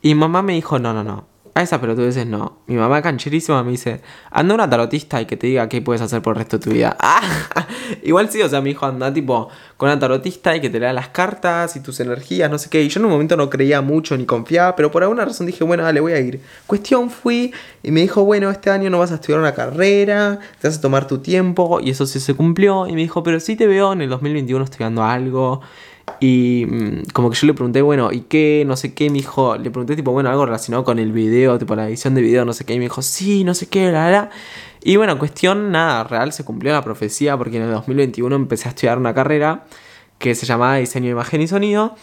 Y 0.00 0.14
mamá 0.14 0.42
me 0.42 0.54
dijo, 0.54 0.78
no, 0.78 0.94
no, 0.94 1.04
no, 1.04 1.26
a 1.60 1.62
esa 1.62 1.80
pero 1.80 1.94
tú 1.94 2.04
dices 2.04 2.26
no. 2.26 2.58
Mi 2.66 2.76
mamá 2.76 3.02
cancherísima 3.02 3.62
me 3.62 3.72
dice, 3.72 4.00
anda 4.30 4.54
una 4.54 4.68
tarotista 4.68 5.20
y 5.20 5.26
que 5.26 5.36
te 5.36 5.46
diga 5.46 5.68
qué 5.68 5.80
puedes 5.80 6.02
hacer 6.02 6.22
por 6.22 6.34
el 6.34 6.38
resto 6.38 6.58
de 6.58 6.64
tu 6.64 6.70
vida. 6.70 6.96
Igual 8.02 8.30
sí, 8.30 8.42
o 8.42 8.48
sea, 8.48 8.60
mi 8.60 8.70
hijo 8.70 8.86
anda 8.86 9.12
tipo 9.12 9.48
con 9.76 9.88
una 9.88 9.98
tarotista 9.98 10.54
y 10.56 10.60
que 10.60 10.70
te 10.70 10.78
lea 10.78 10.92
las 10.92 11.08
cartas 11.08 11.76
y 11.76 11.80
tus 11.80 12.00
energías, 12.00 12.50
no 12.50 12.58
sé 12.58 12.68
qué. 12.68 12.82
Y 12.82 12.88
yo 12.88 13.00
en 13.00 13.06
un 13.06 13.12
momento 13.12 13.36
no 13.36 13.48
creía 13.48 13.80
mucho 13.80 14.16
ni 14.16 14.26
confiaba, 14.26 14.76
pero 14.76 14.90
por 14.90 15.02
alguna 15.02 15.24
razón 15.24 15.46
dije, 15.46 15.64
bueno, 15.64 15.82
dale, 15.82 16.00
voy 16.00 16.12
a 16.12 16.20
ir. 16.20 16.40
Cuestión 16.66 17.10
fui 17.10 17.52
y 17.82 17.90
me 17.90 18.00
dijo, 18.00 18.24
bueno, 18.24 18.50
este 18.50 18.70
año 18.70 18.90
no 18.90 18.98
vas 18.98 19.12
a 19.12 19.14
estudiar 19.14 19.40
una 19.40 19.54
carrera, 19.54 20.38
te 20.60 20.68
vas 20.68 20.78
a 20.78 20.80
tomar 20.80 21.06
tu 21.06 21.18
tiempo. 21.18 21.80
Y 21.80 21.90
eso 21.90 22.06
sí 22.06 22.20
se 22.20 22.34
cumplió. 22.34 22.86
Y 22.86 22.92
me 22.92 23.00
dijo, 23.00 23.22
pero 23.22 23.40
sí 23.40 23.56
te 23.56 23.66
veo 23.66 23.92
en 23.92 24.02
el 24.02 24.10
2021 24.10 24.64
estudiando 24.64 25.02
algo. 25.02 25.60
Y 26.18 26.66
mm, 26.68 27.10
como 27.12 27.30
que 27.30 27.36
yo 27.36 27.46
le 27.46 27.54
pregunté, 27.54 27.82
bueno, 27.82 28.10
¿y 28.12 28.22
qué? 28.22 28.64
No 28.66 28.76
sé 28.76 28.94
qué. 28.94 29.08
Me 29.10 29.18
dijo, 29.18 29.56
le 29.56 29.70
pregunté, 29.70 29.96
tipo, 29.96 30.12
bueno, 30.12 30.30
algo 30.30 30.46
relacionado 30.46 30.84
con 30.84 30.98
el 30.98 31.12
video, 31.12 31.58
tipo 31.58 31.76
la 31.76 31.88
edición 31.88 32.14
de 32.14 32.22
video, 32.22 32.44
no 32.44 32.52
sé 32.52 32.64
qué. 32.64 32.74
Y 32.74 32.78
me 32.78 32.84
dijo, 32.84 33.02
sí, 33.02 33.44
no 33.44 33.54
sé 33.54 33.68
qué, 33.68 33.90
la, 33.92 34.10
la. 34.10 34.30
Y 34.82 34.96
bueno, 34.96 35.18
cuestión, 35.18 35.70
nada, 35.70 36.04
real, 36.04 36.32
se 36.32 36.44
cumplió 36.44 36.72
la 36.72 36.82
profecía 36.82 37.36
porque 37.36 37.58
en 37.58 37.64
el 37.64 37.70
2021 37.72 38.34
empecé 38.34 38.68
a 38.68 38.70
estudiar 38.70 38.98
una 38.98 39.14
carrera 39.14 39.66
que 40.18 40.34
se 40.34 40.46
llamaba 40.46 40.76
Diseño 40.76 41.06
de 41.06 41.12
Imagen 41.12 41.42
y 41.42 41.48
Sonido. 41.48 41.94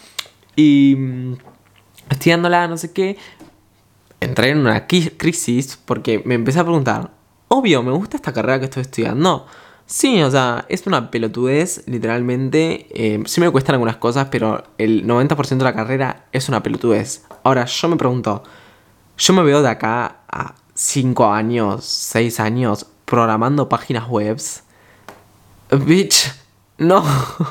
Y 0.55 0.95
mm, 0.97 1.33
estudiándola, 2.09 2.67
no 2.67 2.77
sé 2.77 2.91
qué, 2.93 3.17
entré 4.19 4.49
en 4.49 4.59
una 4.59 4.87
crisis 4.87 5.79
porque 5.85 6.21
me 6.25 6.35
empecé 6.35 6.59
a 6.59 6.63
preguntar, 6.63 7.11
obvio, 7.47 7.83
me 7.83 7.91
gusta 7.91 8.17
esta 8.17 8.33
carrera 8.33 8.59
que 8.59 8.65
estoy 8.65 8.81
estudiando. 8.81 9.45
Sí, 9.87 10.21
o 10.21 10.29
sea, 10.29 10.65
es 10.67 10.85
una 10.85 11.09
pelotudez, 11.09 11.83
literalmente. 11.87 12.87
Eh, 12.91 13.23
sí 13.25 13.39
me 13.39 13.49
cuestan 13.49 13.75
algunas 13.75 13.95
cosas, 13.95 14.27
pero 14.29 14.63
el 14.77 15.07
90% 15.07 15.57
de 15.57 15.63
la 15.63 15.73
carrera 15.73 16.25
es 16.33 16.49
una 16.49 16.61
pelotudez. 16.61 17.25
Ahora, 17.43 17.63
yo 17.63 17.87
me 17.87 17.95
pregunto, 17.95 18.43
yo 19.17 19.33
me 19.33 19.43
veo 19.43 19.61
de 19.61 19.69
acá 19.69 20.17
a 20.27 20.55
5 20.73 21.31
años, 21.31 21.85
6 21.85 22.39
años 22.41 22.85
programando 23.05 23.69
páginas 23.69 24.09
webs. 24.09 24.63
Bitch, 25.71 26.33
no. 26.77 27.05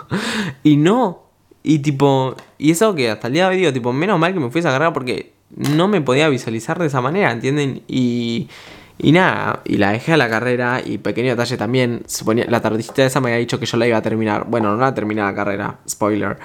y 0.63 0.77
no. 0.77 1.23
Y 1.63 1.79
tipo, 1.79 2.37
y 2.59 2.71
eso 2.71 2.95
que 2.95 3.11
hasta 3.11 3.29
el 3.29 3.33
día 3.33 3.45
de 3.45 3.51
hoy 3.51 3.57
digo, 3.57 3.73
tipo, 3.73 3.95
menos 3.95 4.19
mal 4.19 4.35
que 4.35 4.41
me 4.41 4.51
fui 4.51 4.59
a 4.59 4.61
esa 4.61 4.71
carrera 4.71 4.93
porque 4.93 5.33
no 5.57 5.89
me 5.89 6.03
podía 6.03 6.29
visualizar 6.29 6.79
de 6.79 6.87
esa 6.87 7.01
manera, 7.01 7.33
¿entienden? 7.33 7.83
Y 7.89 8.49
y 8.99 9.13
nada, 9.13 9.61
y 9.65 9.77
la 9.77 9.93
dejé 9.93 10.15
a 10.15 10.17
la 10.17 10.29
carrera 10.29 10.81
y 10.85 10.99
pequeño 10.99 11.31
detalle 11.31 11.57
también, 11.57 12.03
suponía, 12.07 12.47
la 12.49 12.61
tardecita 12.61 13.05
esa 13.05 13.21
me 13.21 13.29
había 13.29 13.41
dicho 13.41 13.61
que 13.61 13.67
yo 13.67 13.77
la 13.77 13.87
iba 13.87 13.99
a 13.99 14.03
terminar. 14.03 14.47
Bueno, 14.49 14.75
no 14.75 14.81
la 14.81 14.95
terminé 14.95 15.21
la 15.21 15.35
carrera, 15.35 15.79
spoiler. 15.89 16.39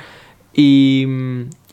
Y, 0.54 1.08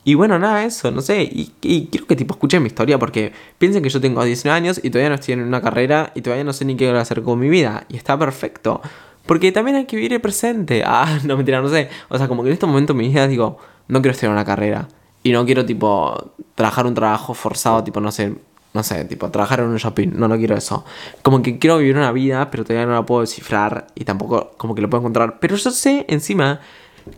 y 0.04 0.14
bueno, 0.14 0.38
nada, 0.38 0.64
eso, 0.64 0.90
no 0.90 1.00
sé. 1.00 1.23
Y, 1.23 1.52
quiero 1.90 2.06
que 2.06 2.16
tipo 2.16 2.35
escuchen 2.35 2.62
mi 2.62 2.68
historia 2.68 2.99
porque 2.99 3.32
piensen 3.58 3.82
que 3.82 3.88
yo 3.88 4.00
tengo 4.00 4.25
19 4.25 4.56
años 4.56 4.80
y 4.82 4.90
todavía 4.90 5.11
no 5.11 5.16
estoy 5.16 5.35
en 5.35 5.42
una 5.42 5.61
carrera 5.61 6.12
y 6.14 6.23
todavía 6.23 6.44
no 6.44 6.52
sé 6.52 6.64
ni 6.64 6.76
qué 6.76 6.88
voy 6.88 6.99
a 6.99 7.02
hacer 7.02 7.23
con 7.23 7.38
mi 7.40 7.49
vida. 7.49 7.85
Y 7.88 7.97
está 7.97 8.18
perfecto. 8.18 8.80
Porque 9.26 9.52
también 9.52 9.76
hay 9.76 9.85
que 9.87 9.97
vivir 9.97 10.12
el 10.14 10.20
presente. 10.20 10.82
Ah, 10.87 11.18
no 11.25 11.37
mentira, 11.37 11.61
no 11.61 11.68
sé. 11.68 11.90
O 12.08 12.16
sea, 12.16 12.28
como 12.28 12.42
que 12.42 12.50
en 12.50 12.54
este 12.54 12.66
momento 12.66 12.94
mi 12.94 13.08
vida 13.08 13.26
digo, 13.28 13.58
no 13.88 14.00
quiero 14.00 14.12
estudiar 14.12 14.32
una 14.32 14.44
carrera. 14.44 14.88
Y 15.23 15.32
no 15.32 15.44
quiero 15.44 15.66
tipo 15.66 16.32
trabajar 16.54 16.87
un 16.87 16.94
trabajo 16.94 17.35
forzado, 17.35 17.85
tipo, 17.85 18.00
no 18.00 18.12
sé, 18.12 18.35
no 18.75 18.83
sé, 18.83 19.05
tipo, 19.07 19.31
trabajar 19.31 19.61
en 19.61 19.67
un 19.67 19.77
shopping. 19.77 20.11
No, 20.15 20.29
no 20.29 20.37
quiero 20.37 20.57
eso. 20.57 20.85
Como 21.23 21.43
que 21.43 21.59
quiero 21.59 21.79
vivir 21.79 21.97
una 21.97 22.13
vida, 22.13 22.51
pero 22.51 22.65
todavía 22.65 22.87
no 22.87 22.93
la 22.93 23.07
puedo 23.07 23.23
descifrar 23.23 23.89
y 23.95 24.05
tampoco 24.05 24.53
como 24.57 24.75
que 24.75 24.83
lo 24.83 24.91
puedo 24.91 25.01
encontrar. 25.01 25.39
Pero 25.41 25.57
yo 25.57 25.71
sé 25.71 26.05
encima 26.09 26.61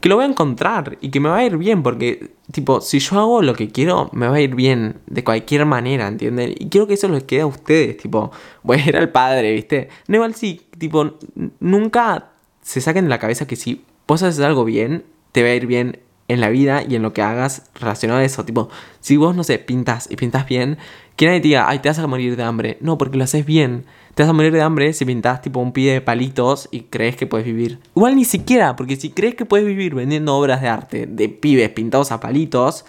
que 0.01 0.09
lo 0.09 0.17
voy 0.17 0.25
a 0.25 0.29
encontrar 0.29 0.99
y 1.01 1.11
que 1.11 1.19
me 1.19 1.29
va 1.29 1.39
a 1.39 1.45
ir 1.45 1.57
bien 1.57 1.83
porque, 1.83 2.31
tipo, 2.53 2.81
si 2.81 3.01
yo 3.01 3.19
hago 3.19 3.43
lo 3.43 3.55
que 3.55 3.71
quiero, 3.71 4.09
me 4.13 4.29
va 4.29 4.37
a 4.37 4.41
ir 4.41 4.55
bien 4.55 5.01
de 5.07 5.25
cualquier 5.25 5.67
manera, 5.67 6.07
¿entienden? 6.07 6.55
Y 6.57 6.69
quiero 6.69 6.87
que 6.87 6.95
eso 6.95 7.09
les 7.09 7.25
quede 7.25 7.41
a 7.41 7.47
ustedes, 7.47 7.97
tipo, 7.97 8.31
voy 8.63 8.79
a 8.79 8.89
ir 8.89 8.97
al 8.97 9.11
padre, 9.11 9.53
¿viste? 9.53 9.89
No 10.07 10.17
igual 10.17 10.35
si, 10.35 10.63
tipo, 10.79 11.19
nunca 11.59 12.31
se 12.63 12.81
saquen 12.81 13.05
de 13.05 13.11
la 13.11 13.19
cabeza 13.19 13.47
que 13.47 13.57
si 13.57 13.85
vos 14.07 14.23
haces 14.23 14.45
algo 14.45 14.65
bien, 14.65 15.05
te 15.33 15.43
va 15.43 15.49
a 15.49 15.55
ir 15.55 15.67
bien 15.67 15.99
en 16.31 16.41
la 16.41 16.49
vida 16.49 16.83
y 16.89 16.95
en 16.95 17.03
lo 17.03 17.13
que 17.13 17.23
hagas 17.23 17.63
relacionado 17.75 18.21
a 18.21 18.25
eso. 18.25 18.45
Tipo, 18.45 18.69
si 19.01 19.17
vos, 19.17 19.35
no 19.35 19.43
sé, 19.43 19.59
pintas 19.59 20.09
y 20.11 20.17
pintas 20.17 20.47
bien, 20.47 20.79
que 21.17 21.27
nadie 21.27 21.41
te 21.41 21.49
diga, 21.49 21.69
ay, 21.69 21.81
te 21.81 21.89
vas 21.89 21.99
a 21.99 22.07
morir 22.07 22.37
de 22.37 22.43
hambre. 22.45 22.79
No, 22.81 22.99
porque 22.99 23.19
lo 23.19 23.25
haces 23.25 23.45
bien. 23.45 23.85
Te 24.15 24.23
vas 24.23 24.31
a 24.31 24.33
morir 24.33 24.53
de 24.53 24.63
hambre 24.63 24.93
si 24.93 25.05
pintas 25.05 25.43
tipo 25.43 25.61
un 25.61 25.73
pie 25.73 25.93
de 25.93 26.01
palitos 26.01 26.69
y 26.71 26.83
crees 26.83 27.17
que 27.17 27.27
puedes 27.27 27.47
vivir. 27.47 27.81
Igual 27.97 28.15
ni 28.15 28.25
siquiera, 28.25 28.77
porque 28.77 28.97
si 28.97 29.11
crees 29.11 29.35
que 29.35 29.45
puedes 29.45 29.67
vivir 29.67 29.95
vendiendo 29.95 30.37
obras 30.37 30.61
de 30.61 30.69
arte 30.69 31.07
de 31.07 31.29
pibes 31.29 31.69
pintados 31.71 32.13
a 32.13 32.21
palitos, 32.21 32.85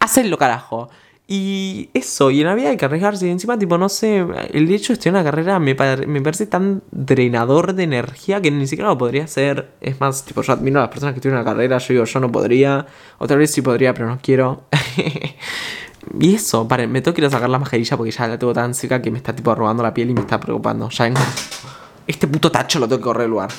hacelo 0.00 0.38
carajo. 0.38 0.90
Y 1.30 1.90
eso, 1.92 2.30
y 2.30 2.40
en 2.40 2.46
la 2.46 2.54
vida 2.54 2.70
hay 2.70 2.78
que 2.78 2.86
arriesgarse. 2.86 3.26
Y 3.26 3.30
encima, 3.30 3.58
tipo, 3.58 3.76
no 3.76 3.90
sé, 3.90 4.24
el 4.50 4.72
hecho 4.72 4.88
de 4.88 4.94
estudiar 4.94 5.14
una 5.14 5.24
carrera 5.24 5.58
me, 5.58 5.74
parece 5.74 6.46
tan 6.46 6.82
drenador 6.90 7.74
de 7.74 7.82
energía 7.82 8.40
que 8.40 8.50
ni 8.50 8.66
siquiera 8.66 8.88
lo 8.88 8.96
podría 8.96 9.24
hacer. 9.24 9.68
Es 9.82 10.00
más, 10.00 10.24
tipo, 10.24 10.40
yo 10.40 10.54
admiro 10.54 10.78
a 10.78 10.84
las 10.84 10.90
personas 10.90 11.12
que 11.12 11.18
estudian 11.18 11.36
una 11.38 11.44
carrera. 11.44 11.76
Yo 11.76 11.92
digo, 11.92 12.04
yo 12.06 12.20
no 12.20 12.32
podría. 12.32 12.86
Otra 13.18 13.36
vez 13.36 13.50
sí 13.50 13.60
podría, 13.60 13.92
pero 13.92 14.08
no 14.08 14.18
quiero. 14.22 14.62
y 16.18 16.34
eso, 16.34 16.66
pare, 16.66 16.86
me 16.86 17.02
tengo 17.02 17.14
que 17.14 17.20
ir 17.20 17.26
a 17.26 17.30
sacar 17.30 17.50
la 17.50 17.58
mascarilla 17.58 17.98
porque 17.98 18.10
ya 18.10 18.26
la 18.26 18.38
tengo 18.38 18.54
tan 18.54 18.72
seca 18.72 19.02
que 19.02 19.10
me 19.10 19.18
está, 19.18 19.36
tipo, 19.36 19.54
robando 19.54 19.82
la 19.82 19.92
piel 19.92 20.08
y 20.08 20.14
me 20.14 20.22
está 20.22 20.40
preocupando. 20.40 20.88
Ya 20.88 21.04
vengo. 21.04 21.20
Este 22.06 22.26
puto 22.26 22.50
tacho 22.50 22.78
lo 22.78 22.88
tengo 22.88 23.00
que 23.00 23.04
correr 23.04 23.24
el 23.24 23.30
lugar. 23.32 23.50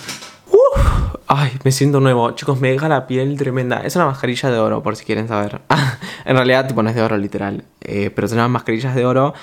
Ay, 1.32 1.52
me 1.64 1.72
siento 1.72 2.00
nuevo. 2.00 2.32
Chicos, 2.32 2.60
me 2.60 2.72
deja 2.72 2.90
la 2.90 3.06
piel 3.06 3.38
tremenda. 3.38 3.82
Es 3.82 3.96
una 3.96 4.08
mascarilla 4.08 4.50
de 4.50 4.58
oro, 4.58 4.82
por 4.82 4.96
si 4.96 5.06
quieren 5.06 5.28
saber. 5.28 5.62
en 6.26 6.36
realidad, 6.36 6.68
tipo, 6.68 6.82
no 6.82 6.90
es 6.90 6.96
de 6.96 7.04
oro 7.04 7.18
literal. 7.18 7.66
Eh, 7.82 8.10
pero 8.10 8.28
son 8.28 8.38
llaman 8.38 8.52
mascarillas 8.52 8.96
de 8.96 9.06
oro. 9.06 9.36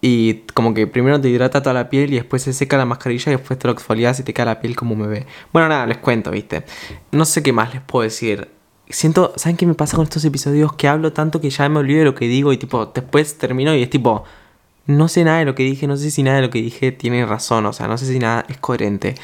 Y 0.00 0.44
como 0.54 0.74
que 0.74 0.86
primero 0.86 1.20
te 1.20 1.28
hidrata 1.28 1.62
toda 1.62 1.74
la 1.74 1.90
piel 1.90 2.12
y 2.12 2.16
después 2.16 2.42
se 2.42 2.52
seca 2.52 2.76
la 2.76 2.84
mascarilla 2.84 3.32
y 3.32 3.36
después 3.36 3.58
te 3.58 3.66
lo 3.66 3.72
exfolias 3.72 4.18
y 4.20 4.22
te 4.22 4.32
queda 4.32 4.46
la 4.46 4.60
piel 4.60 4.76
como 4.76 4.94
un 4.94 5.02
bebé. 5.02 5.26
Bueno, 5.52 5.68
nada, 5.68 5.86
les 5.86 5.98
cuento, 5.98 6.30
¿viste? 6.30 6.64
No 7.12 7.24
sé 7.24 7.42
qué 7.42 7.52
más 7.52 7.72
les 7.72 7.82
puedo 7.82 8.02
decir. 8.04 8.48
Siento, 8.88 9.32
¿saben 9.36 9.56
qué 9.56 9.66
me 9.66 9.74
pasa 9.74 9.96
con 9.96 10.04
estos 10.04 10.24
episodios? 10.24 10.72
Que 10.72 10.88
hablo 10.88 11.12
tanto 11.12 11.40
que 11.40 11.50
ya 11.50 11.68
me 11.68 11.78
olvido 11.78 12.00
de 12.00 12.04
lo 12.04 12.14
que 12.14 12.26
digo 12.26 12.52
y 12.52 12.58
tipo, 12.58 12.86
después 12.86 13.38
termino 13.38 13.74
y 13.74 13.82
es 13.82 13.90
tipo, 13.90 14.24
no 14.88 15.06
sé 15.06 15.22
nada 15.22 15.38
de 15.38 15.44
lo 15.44 15.54
que 15.54 15.62
dije, 15.62 15.86
no 15.86 15.96
sé 15.96 16.10
si 16.10 16.22
nada 16.22 16.36
de 16.36 16.42
lo 16.42 16.50
que 16.50 16.62
dije 16.62 16.92
tiene 16.92 17.24
razón, 17.26 17.66
o 17.66 17.72
sea, 17.74 17.86
no 17.88 17.98
sé 17.98 18.06
si 18.06 18.18
nada 18.18 18.44
es 18.48 18.56
coherente. 18.56 19.14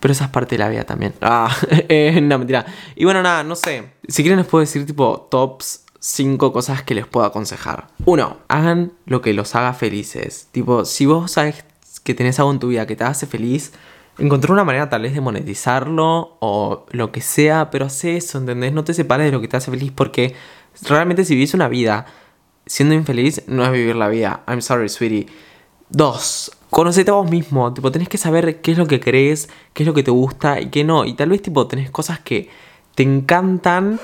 Pero 0.00 0.12
esa 0.12 0.24
es 0.24 0.30
parte 0.30 0.56
de 0.56 0.60
la 0.60 0.68
vida 0.70 0.84
también. 0.84 1.12
Ah, 1.20 1.54
eh, 1.70 2.18
no, 2.22 2.38
mentira. 2.38 2.64
Y 2.96 3.04
bueno, 3.04 3.22
nada, 3.22 3.44
no 3.44 3.54
sé. 3.54 3.92
Si 4.08 4.22
quieren 4.22 4.38
les 4.38 4.46
puedo 4.46 4.60
decir 4.60 4.86
tipo 4.86 5.28
tops 5.30 5.84
5 6.00 6.52
cosas 6.54 6.82
que 6.82 6.94
les 6.94 7.06
puedo 7.06 7.26
aconsejar. 7.26 7.88
Uno, 8.06 8.38
hagan 8.48 8.92
lo 9.04 9.20
que 9.20 9.34
los 9.34 9.54
haga 9.54 9.74
felices. 9.74 10.48
Tipo, 10.52 10.86
si 10.86 11.04
vos 11.04 11.30
sabes 11.30 11.64
que 12.02 12.14
tenés 12.14 12.38
algo 12.38 12.50
en 12.52 12.58
tu 12.58 12.68
vida 12.68 12.86
que 12.86 12.96
te 12.96 13.04
hace 13.04 13.26
feliz, 13.26 13.72
encontré 14.16 14.50
una 14.52 14.64
manera 14.64 14.88
tal 14.88 15.02
vez 15.02 15.12
de 15.12 15.20
monetizarlo 15.20 16.38
o 16.40 16.86
lo 16.90 17.12
que 17.12 17.20
sea, 17.20 17.70
pero 17.70 17.84
haz 17.84 18.02
eso, 18.04 18.38
¿entendés? 18.38 18.72
No 18.72 18.84
te 18.84 18.94
separes 18.94 19.26
de 19.26 19.32
lo 19.32 19.42
que 19.42 19.48
te 19.48 19.58
hace 19.58 19.70
feliz 19.70 19.92
porque 19.94 20.34
realmente 20.88 21.26
si 21.26 21.34
vivís 21.34 21.52
una 21.52 21.68
vida 21.68 22.06
siendo 22.66 22.94
infeliz, 22.94 23.42
no 23.46 23.64
es 23.64 23.72
vivir 23.72 23.96
la 23.96 24.08
vida. 24.08 24.42
I'm 24.46 24.62
sorry, 24.62 24.88
sweetie. 24.88 25.26
Dos, 25.88 26.52
conocete 26.70 27.10
a 27.10 27.14
vos 27.14 27.30
mismo, 27.30 27.72
tipo, 27.74 27.90
tenés 27.90 28.08
que 28.08 28.18
saber 28.18 28.60
qué 28.60 28.72
es 28.72 28.78
lo 28.78 28.86
que 28.86 29.00
crees, 29.00 29.48
qué 29.72 29.82
es 29.82 29.86
lo 29.86 29.94
que 29.94 30.02
te 30.02 30.10
gusta 30.10 30.60
y 30.60 30.70
qué 30.70 30.84
no. 30.84 31.04
Y 31.04 31.14
tal 31.14 31.30
vez, 31.30 31.42
tipo, 31.42 31.66
tenés 31.66 31.90
cosas 31.90 32.20
que 32.20 32.48
te 32.94 33.02
encantan 33.02 34.00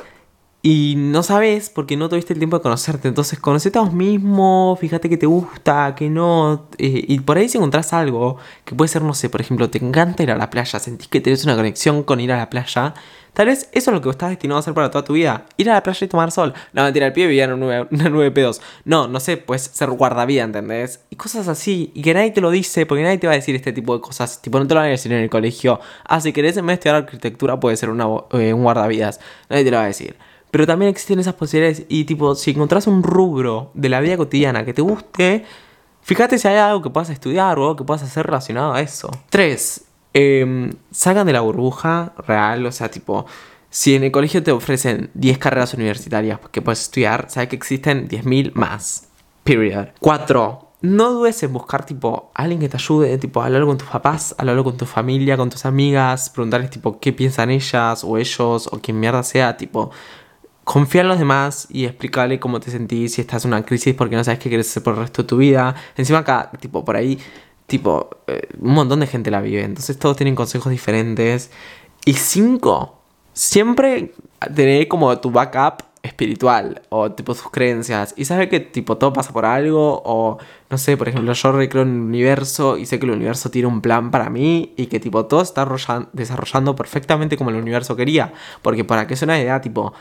y 0.69 0.97
no 0.97 1.23
sabes 1.23 1.71
porque 1.71 1.97
no 1.97 2.09
tuviste 2.09 2.33
el 2.33 2.41
tiempo 2.41 2.57
de 2.57 2.63
conocerte. 2.65 3.07
Entonces, 3.07 3.39
conocete 3.39 3.79
a 3.79 3.83
vos 3.83 3.93
mismo, 3.93 4.77
fíjate 4.81 5.09
que 5.09 5.17
te 5.17 5.27
gusta, 5.27 5.95
que 5.95 6.11
no. 6.11 6.67
Eh, 6.77 7.05
y 7.07 7.21
por 7.21 7.39
ahí 7.39 7.49
si 7.49 7.57
encontrás 7.57 7.93
algo 7.93 8.39
que 8.65 8.75
puede 8.75 8.89
ser, 8.89 9.03
no 9.03 9.15
sé, 9.15 9.31
por 9.31 9.41
ejemplo, 9.41 9.71
te 9.71 9.79
encanta 9.79 10.25
ir 10.25 10.33
a 10.33 10.37
la 10.37 10.51
playa, 10.51 10.81
sentís 10.81 11.07
que 11.07 11.21
tenés 11.21 11.45
una 11.45 11.55
conexión 11.55 12.03
con 12.03 12.19
ir 12.19 12.33
a 12.33 12.39
la 12.39 12.51
playa 12.51 12.95
Tal 13.33 13.47
vez 13.47 13.69
eso 13.73 13.91
es 13.91 13.95
lo 13.95 14.01
que 14.01 14.09
estás 14.11 14.31
destinado 14.31 14.57
a 14.57 14.61
hacer 14.61 14.75
para 14.75 14.91
toda 14.91 15.05
tu 15.05 15.13
vida. 15.13 15.45
Ir 15.57 15.71
a 15.71 15.75
la 15.75 15.83
playa 15.85 16.05
y 16.05 16.09
tomar 16.09 16.33
sol. 16.33 16.53
No, 16.73 16.83
mentira, 16.83 17.07
el 17.07 17.13
pie 17.13 17.27
vivía 17.27 17.45
en 17.45 17.53
una 17.63 17.87
9 17.91 18.31
pedos. 18.33 18.61
No, 18.85 19.07
no 19.07 19.21
sé, 19.21 19.37
pues 19.37 19.63
ser 19.63 19.91
guardavida, 19.91 20.43
¿entendés? 20.43 21.05
Y 21.11 21.17
cosas 21.17 21.47
así. 21.47 21.93
Y 21.95 22.03
que 22.03 22.15
nadie 22.15 22.31
te 22.33 22.41
lo 22.41 22.51
dice, 22.51 22.87
porque 22.87 23.05
nadie 23.05 23.19
te 23.19 23.29
va 23.29 23.35
a 23.35 23.37
decir 23.37 23.55
este 23.55 23.73
tipo 23.73 23.95
de 23.95 24.01
cosas. 24.01 24.43
Tipo, 24.43 24.59
no 24.59 24.67
te 24.67 24.75
lo 24.75 24.81
van 24.81 24.89
a 24.89 24.91
decir 24.91 25.13
en 25.13 25.23
el 25.23 25.31
colegio. 25.31 25.79
Ah, 26.05 26.21
si 26.21 26.33
querés 26.33 26.57
en 26.57 26.67
vez 26.67 26.73
de 26.73 26.79
estudiar 26.79 26.97
arquitectura, 26.97 27.61
puede 27.61 27.77
ser 27.77 27.91
una, 27.91 28.07
eh, 28.33 28.55
un 28.55 28.63
guardavidas. 28.65 29.21
Nadie 29.51 29.65
te 29.65 29.71
lo 29.71 29.77
va 29.77 29.85
a 29.85 29.87
decir. 29.87 30.17
Pero 30.51 30.67
también 30.67 30.91
existen 30.91 31.19
esas 31.19 31.35
posibilidades. 31.35 31.85
Y 31.89 32.05
tipo, 32.05 32.35
si 32.35 32.53
encontrás 32.53 32.87
un 32.87 33.03
rubro 33.03 33.71
de 33.75 33.89
la 33.89 34.01
vida 34.01 34.17
cotidiana 34.17 34.65
que 34.65 34.73
te 34.73 34.83
guste, 34.83 35.45
fíjate 36.03 36.39
si 36.39 36.49
hay 36.49 36.57
algo 36.57 36.83
que 36.83 36.91
puedas 36.91 37.11
estudiar 37.11 37.59
o 37.59 37.63
algo 37.63 37.77
que 37.77 37.85
puedas 37.85 38.03
hacer 38.03 38.27
relacionado 38.27 38.73
a 38.73 38.81
eso. 38.81 39.11
3. 39.31 39.85
Eh, 40.15 40.71
salgan 40.91 41.27
de 41.27 41.33
la 41.35 41.41
burbuja 41.41 42.15
real, 42.27 42.65
o 42.65 42.73
sea, 42.73 42.91
tipo, 42.91 43.27
si 43.77 43.95
en 43.95 44.05
el 44.05 44.11
colegio 44.11 44.43
te 44.43 44.53
ofrecen 44.53 45.11
10 45.13 45.37
carreras 45.37 45.75
universitarias 45.75 46.41
que 46.51 46.63
puedes 46.63 46.81
estudiar, 46.81 47.27
sabes 47.29 47.51
que 47.51 47.57
existen 47.57 48.09
10.000 48.09 48.53
más. 48.55 49.09
Period. 49.45 49.89
4. 50.01 50.71
No 50.81 51.13
dudes 51.13 51.43
en 51.43 51.53
buscar, 51.53 51.85
tipo, 51.85 52.31
alguien 52.35 52.59
que 52.59 52.71
te 52.71 52.79
ayude, 52.79 53.19
tipo, 53.19 53.43
hablar 53.43 53.65
con 53.67 53.77
tus 53.77 53.89
papás, 53.89 54.35
hablarlo 54.39 54.65
con 54.65 54.79
tu 54.79 54.87
familia, 54.87 55.37
con 55.37 55.51
tus 55.51 55.67
amigas, 55.67 56.31
preguntarles, 56.31 56.71
tipo, 56.71 56.99
qué 56.99 57.13
piensan 57.13 57.51
ellas 57.51 58.03
o 58.03 58.17
ellos 58.17 58.69
o 58.73 58.79
quien 58.81 58.99
mierda 58.99 59.23
sea, 59.23 59.57
tipo, 59.59 59.91
confía 60.67 61.01
en 61.01 61.09
los 61.09 61.19
demás 61.19 61.69
y 61.71 61.87
explicarle 61.87 62.39
cómo 62.39 62.61
te 62.61 62.71
sentís 62.71 63.15
si 63.15 63.23
estás 63.23 63.47
en 63.47 63.53
una 63.53 63.65
crisis 63.65 63.95
porque 63.95 64.17
no 64.17 64.25
sabes 64.25 64.41
qué 64.41 64.51
quieres 64.51 64.69
hacer 64.69 64.83
por 64.83 64.95
el 64.95 65.01
resto 65.01 65.23
de 65.23 65.29
tu 65.29 65.37
vida. 65.39 65.75
Encima 65.97 66.19
acá, 66.19 66.51
tipo, 66.61 66.85
por 66.85 66.97
ahí 66.97 67.19
Tipo, 67.67 68.11
eh, 68.29 68.49
un 68.61 68.75
montón 68.75 69.01
de 69.01 69.07
gente 69.07 69.31
la 69.31 69.41
vive. 69.41 69.65
Entonces 69.65 69.99
todos 69.99 70.17
tienen 70.17 70.35
consejos 70.35 70.71
diferentes. 70.71 71.51
Y 72.05 72.15
cinco, 72.15 73.01
siempre 73.33 74.15
tener 74.55 74.87
como 74.89 75.19
tu 75.19 75.31
backup 75.31 75.83
espiritual 76.03 76.83
o 76.91 77.11
tipo 77.11 77.35
sus 77.35 77.51
creencias 77.51 78.15
y 78.17 78.25
saber 78.27 78.49
que 78.49 78.61
tipo 78.61 78.97
todo 78.97 79.13
pasa 79.13 79.33
por 79.33 79.45
algo 79.45 80.03
o 80.05 80.39
no 80.71 80.79
sé, 80.79 80.97
por 80.97 81.09
ejemplo, 81.09 81.33
yo 81.33 81.53
recreo 81.53 81.83
en 81.83 81.89
el 81.89 82.01
universo 82.01 82.77
y 82.77 82.87
sé 82.87 83.01
que 83.01 83.07
el 83.07 83.13
universo 83.13 83.51
tiene 83.51 83.67
un 83.67 83.81
plan 83.81 84.13
para 84.13 84.31
mí 84.31 84.73
y 84.77 84.87
que 84.87 85.01
tipo 85.01 85.27
todo 85.27 85.43
está 85.43 85.67
desarrollando 86.13 86.77
perfectamente 86.77 87.37
como 87.37 87.51
el 87.51 87.57
universo 87.57 87.97
quería, 87.97 88.33
porque 88.63 88.85
para 88.85 89.09
que 89.09 89.15
es 89.15 89.23
una 89.23 89.41
idea 89.41 89.61
tipo 89.61 89.95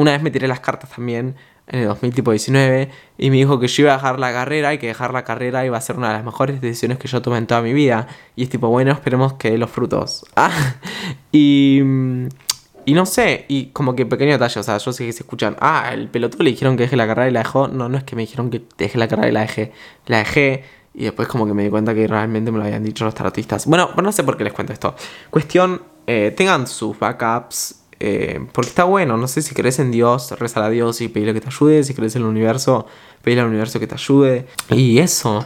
una 0.00 0.12
vez 0.12 0.22
me 0.22 0.30
tiré 0.30 0.48
las 0.48 0.60
cartas 0.60 0.90
también 0.90 1.36
en 1.66 1.80
el 1.80 1.88
2019 1.88 2.90
y 3.18 3.30
me 3.30 3.36
dijo 3.36 3.60
que 3.60 3.68
yo 3.68 3.82
iba 3.82 3.92
a 3.92 3.96
dejar 3.96 4.18
la 4.18 4.32
carrera 4.32 4.72
y 4.72 4.78
que 4.78 4.86
dejar 4.86 5.12
la 5.12 5.24
carrera 5.24 5.64
iba 5.66 5.76
a 5.76 5.80
ser 5.80 5.96
una 5.96 6.08
de 6.08 6.14
las 6.14 6.24
mejores 6.24 6.60
decisiones 6.60 6.98
que 6.98 7.06
yo 7.06 7.20
tomé 7.20 7.36
en 7.36 7.46
toda 7.46 7.60
mi 7.60 7.74
vida. 7.74 8.08
Y 8.34 8.44
es 8.44 8.48
tipo, 8.48 8.68
bueno, 8.68 8.92
esperemos 8.92 9.34
que 9.34 9.50
dé 9.50 9.58
los 9.58 9.70
frutos. 9.70 10.24
Ah, 10.36 10.74
y, 11.32 11.80
y 12.86 12.94
no 12.94 13.04
sé, 13.04 13.44
y 13.48 13.66
como 13.66 13.94
que 13.94 14.06
pequeño 14.06 14.32
detalle, 14.32 14.58
o 14.58 14.62
sea, 14.62 14.78
yo 14.78 14.92
sé 14.92 15.04
que 15.04 15.12
se 15.12 15.22
escuchan, 15.22 15.54
ah, 15.60 15.90
el 15.92 16.08
pelotudo 16.08 16.44
le 16.44 16.50
dijeron 16.50 16.78
que 16.78 16.84
deje 16.84 16.96
la 16.96 17.06
carrera 17.06 17.28
y 17.28 17.32
la 17.32 17.40
dejó. 17.40 17.68
No, 17.68 17.90
no 17.90 17.98
es 17.98 18.04
que 18.04 18.16
me 18.16 18.22
dijeron 18.22 18.48
que 18.48 18.62
deje 18.78 18.96
la 18.96 19.06
carrera 19.06 19.28
y 19.28 19.32
la 19.32 19.40
dejé. 19.40 19.72
La 20.06 20.18
dejé 20.18 20.64
y 20.94 21.04
después 21.04 21.28
como 21.28 21.46
que 21.46 21.52
me 21.52 21.62
di 21.62 21.70
cuenta 21.70 21.94
que 21.94 22.06
realmente 22.08 22.50
me 22.50 22.58
lo 22.58 22.64
habían 22.64 22.82
dicho 22.82 23.04
los 23.04 23.14
tarotistas. 23.14 23.66
Bueno, 23.66 23.90
no 24.02 24.12
sé 24.12 24.24
por 24.24 24.38
qué 24.38 24.44
les 24.44 24.54
cuento 24.54 24.72
esto. 24.72 24.96
Cuestión, 25.28 25.82
eh, 26.06 26.32
tengan 26.34 26.66
sus 26.66 26.98
backups 26.98 27.79
eh, 28.00 28.40
porque 28.52 28.70
está 28.70 28.84
bueno, 28.84 29.18
no 29.18 29.28
sé 29.28 29.42
si 29.42 29.54
crees 29.54 29.78
en 29.78 29.90
Dios, 29.90 30.32
rezar 30.32 30.64
a 30.64 30.70
Dios 30.70 31.00
y 31.02 31.08
pedirle 31.08 31.34
que 31.34 31.42
te 31.42 31.48
ayude. 31.48 31.84
Si 31.84 31.94
crees 31.94 32.16
en 32.16 32.22
el 32.22 32.28
universo, 32.28 32.86
pedirle 33.22 33.42
al 33.42 33.48
universo 33.48 33.78
que 33.78 33.86
te 33.86 33.94
ayude. 33.94 34.46
Y 34.70 34.98
eso. 34.98 35.44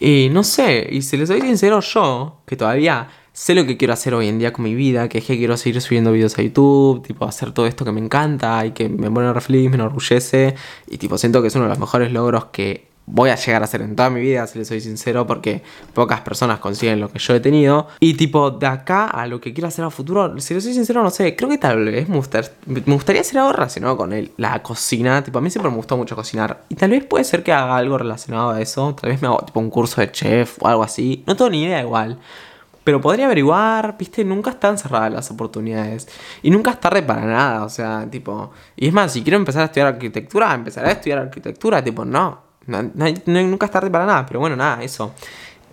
Y 0.00 0.28
no 0.32 0.42
sé, 0.42 0.88
y 0.90 1.02
si 1.02 1.16
les 1.16 1.28
soy 1.28 1.40
sincero, 1.40 1.80
yo, 1.80 2.40
que 2.46 2.56
todavía 2.56 3.08
sé 3.32 3.54
lo 3.54 3.64
que 3.64 3.76
quiero 3.76 3.94
hacer 3.94 4.14
hoy 4.14 4.28
en 4.28 4.38
día 4.38 4.52
con 4.52 4.64
mi 4.64 4.74
vida, 4.74 5.08
que 5.08 5.18
es 5.18 5.24
que 5.24 5.36
quiero 5.36 5.56
seguir 5.56 5.80
subiendo 5.80 6.12
videos 6.12 6.36
a 6.38 6.42
YouTube, 6.42 7.02
tipo 7.06 7.24
hacer 7.24 7.52
todo 7.52 7.66
esto 7.66 7.84
que 7.84 7.92
me 7.92 8.00
encanta 8.00 8.66
y 8.66 8.72
que 8.72 8.88
me 8.88 9.10
pone 9.10 9.32
re 9.32 9.40
feliz, 9.40 9.68
me 9.70 9.76
enorgullece. 9.76 10.56
Y 10.88 10.98
tipo 10.98 11.16
siento 11.16 11.42
que 11.42 11.48
es 11.48 11.54
uno 11.54 11.64
de 11.64 11.70
los 11.70 11.78
mejores 11.78 12.12
logros 12.12 12.46
que 12.46 12.88
voy 13.06 13.30
a 13.30 13.36
llegar 13.36 13.62
a 13.62 13.64
hacer 13.64 13.82
en 13.82 13.96
toda 13.96 14.10
mi 14.10 14.20
vida, 14.20 14.46
si 14.46 14.58
les 14.58 14.68
soy 14.68 14.80
sincero, 14.80 15.26
porque 15.26 15.62
pocas 15.92 16.20
personas 16.22 16.58
consiguen 16.58 17.00
lo 17.00 17.10
que 17.10 17.18
yo 17.18 17.34
he 17.34 17.40
tenido. 17.40 17.88
Y 18.00 18.14
tipo, 18.14 18.50
de 18.50 18.66
acá 18.66 19.06
a 19.06 19.26
lo 19.26 19.40
que 19.40 19.52
quiero 19.52 19.68
hacer 19.68 19.84
a 19.84 19.90
futuro, 19.90 20.38
si 20.40 20.54
les 20.54 20.64
soy 20.64 20.74
sincero, 20.74 21.02
no 21.02 21.10
sé, 21.10 21.36
creo 21.36 21.48
que 21.48 21.58
tal 21.58 21.84
vez 21.84 22.08
me, 22.08 22.16
gustaría 22.86 23.20
hacer 23.20 23.38
algo 23.38 23.52
relacionado 23.52 23.96
con 23.96 24.12
el, 24.12 24.32
la 24.36 24.62
cocina. 24.62 25.22
Tipo, 25.22 25.38
a 25.38 25.42
mí 25.42 25.50
siempre 25.50 25.70
me 25.70 25.76
gustó 25.76 25.96
mucho 25.96 26.16
cocinar. 26.16 26.64
Y 26.68 26.76
tal 26.76 26.90
vez 26.90 27.04
puede 27.04 27.24
ser 27.24 27.42
que 27.42 27.52
haga 27.52 27.76
algo 27.76 27.98
relacionado 27.98 28.50
a 28.50 28.60
eso. 28.60 28.94
Tal 29.00 29.10
vez 29.10 29.20
me 29.20 29.28
hago 29.28 29.38
tipo 29.44 29.60
un 29.60 29.70
curso 29.70 30.00
de 30.00 30.10
chef 30.10 30.56
o 30.60 30.68
algo 30.68 30.82
así. 30.82 31.22
No 31.26 31.36
tengo 31.36 31.50
ni 31.50 31.64
idea 31.64 31.80
igual. 31.80 32.18
Pero 32.84 33.00
podría 33.00 33.24
averiguar, 33.24 33.96
viste, 33.98 34.24
nunca 34.24 34.50
están 34.50 34.76
cerradas 34.76 35.10
las 35.10 35.30
oportunidades. 35.30 36.06
Y 36.42 36.50
nunca 36.50 36.72
es 36.72 36.80
tarde 36.80 37.02
para 37.02 37.24
nada, 37.24 37.64
o 37.64 37.70
sea, 37.70 38.06
tipo... 38.10 38.50
Y 38.76 38.88
es 38.88 38.92
más, 38.92 39.10
si 39.12 39.22
quiero 39.22 39.38
empezar 39.38 39.62
a 39.62 39.64
estudiar 39.66 39.86
arquitectura, 39.86 40.52
empezaré 40.52 40.88
a 40.88 40.92
estudiar 40.92 41.18
arquitectura, 41.18 41.82
tipo, 41.82 42.04
no 42.04 42.43
nunca 42.66 43.66
es 43.66 43.72
tarde 43.72 43.90
para 43.90 44.06
nada, 44.06 44.26
pero 44.26 44.40
bueno, 44.40 44.56
nada, 44.56 44.82
eso. 44.82 45.12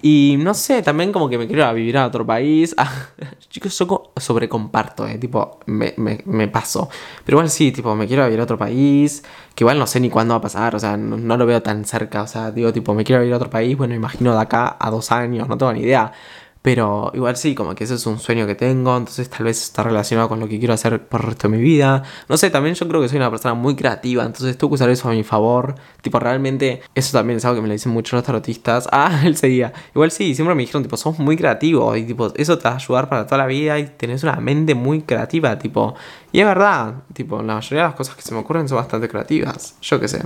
Y 0.03 0.35
no 0.39 0.55
sé, 0.55 0.81
también 0.81 1.11
como 1.11 1.29
que 1.29 1.37
me 1.37 1.45
quiero 1.45 1.61
ir 1.61 1.67
a 1.67 1.73
vivir 1.73 1.97
a 1.97 2.07
otro 2.07 2.25
país. 2.25 2.75
Chicos, 3.49 3.77
yo 3.77 4.11
sobrecomparto, 4.17 5.07
eh. 5.07 5.17
Tipo, 5.19 5.59
me, 5.67 5.93
me, 5.97 6.47
paso. 6.47 6.89
Pero 7.23 7.37
igual 7.37 7.49
sí, 7.51 7.71
tipo, 7.71 7.95
me 7.95 8.07
quiero 8.07 8.23
vivir 8.25 8.39
a 8.39 8.43
otro 8.43 8.57
país. 8.57 9.23
Que 9.53 9.63
igual 9.63 9.77
no 9.77 9.85
sé 9.85 9.99
ni 9.99 10.09
cuándo 10.09 10.33
va 10.33 10.39
a 10.39 10.41
pasar. 10.41 10.75
O 10.75 10.79
sea, 10.79 10.97
no, 10.97 11.17
no, 11.17 11.37
lo 11.37 11.45
veo 11.45 11.61
tan 11.61 11.85
cerca. 11.85 12.23
O 12.23 12.27
sea, 12.27 12.51
digo, 12.51 12.73
tipo, 12.73 12.95
me 12.95 13.03
quiero 13.03 13.21
vivir 13.21 13.33
a 13.33 13.37
otro 13.37 13.51
país. 13.51 13.77
Bueno, 13.77 13.93
imagino 13.93 14.33
de 14.33 14.41
acá 14.41 14.75
a 14.79 14.89
dos 14.89 15.11
años. 15.11 15.47
No 15.47 15.57
tengo 15.57 15.73
ni 15.73 15.81
idea. 15.81 16.11
Pero 16.61 17.11
igual 17.15 17.35
sí, 17.37 17.55
como 17.55 17.73
que 17.73 17.85
ese 17.85 17.95
es 17.95 18.05
un 18.05 18.19
sueño 18.19 18.45
que 18.45 18.53
tengo, 18.53 18.95
entonces 18.95 19.27
tal 19.29 19.45
vez 19.45 19.61
está 19.63 19.81
relacionado 19.81 20.29
con 20.29 20.39
lo 20.39 20.47
que 20.47 20.59
quiero 20.59 20.75
hacer 20.75 21.07
por 21.07 21.21
el 21.21 21.27
resto 21.27 21.47
de 21.49 21.57
mi 21.57 21.63
vida. 21.63 22.03
No 22.29 22.37
sé, 22.37 22.51
también 22.51 22.75
yo 22.75 22.87
creo 22.87 23.01
que 23.01 23.09
soy 23.09 23.17
una 23.17 23.31
persona 23.31 23.55
muy 23.55 23.75
creativa, 23.75 24.23
entonces 24.23 24.57
tengo 24.57 24.69
que 24.69 24.75
usar 24.75 24.89
eso 24.91 25.09
a 25.09 25.11
mi 25.11 25.23
favor. 25.23 25.73
Tipo, 26.01 26.19
realmente, 26.19 26.81
eso 26.93 27.17
también 27.17 27.37
es 27.37 27.45
algo 27.45 27.55
que 27.55 27.61
me 27.63 27.67
lo 27.67 27.73
dicen 27.73 27.91
mucho 27.91 28.15
los 28.15 28.25
tarotistas. 28.25 28.87
Ah, 29.03 29.21
él 29.25 29.35
seguía. 29.35 29.73
Igual 29.95 30.11
sí, 30.11 30.35
siempre 30.35 30.53
me 30.53 30.61
dijeron, 30.61 30.83
tipo, 30.83 30.95
sos 30.97 31.17
muy 31.17 31.35
creativo 31.35 31.95
y 31.95 32.03
tipo, 32.03 32.31
eso 32.35 32.57
te 32.57 32.65
va 32.65 32.71
a 32.71 32.75
ayudar 32.75 33.09
para 33.09 33.25
toda 33.25 33.39
la 33.39 33.47
vida 33.47 33.79
y 33.79 33.87
tenés 33.87 34.21
una 34.21 34.35
mente 34.35 34.75
muy 34.75 35.01
creativa, 35.01 35.57
tipo. 35.57 35.95
Y 36.31 36.39
es 36.41 36.45
verdad, 36.45 36.95
tipo, 37.13 37.41
la 37.41 37.55
mayoría 37.55 37.83
de 37.83 37.87
las 37.89 37.95
cosas 37.95 38.15
que 38.15 38.21
se 38.21 38.33
me 38.33 38.41
ocurren 38.41 38.67
son 38.67 38.77
bastante 38.77 39.07
creativas, 39.07 39.75
yo 39.81 39.99
qué 39.99 40.07
sé. 40.07 40.21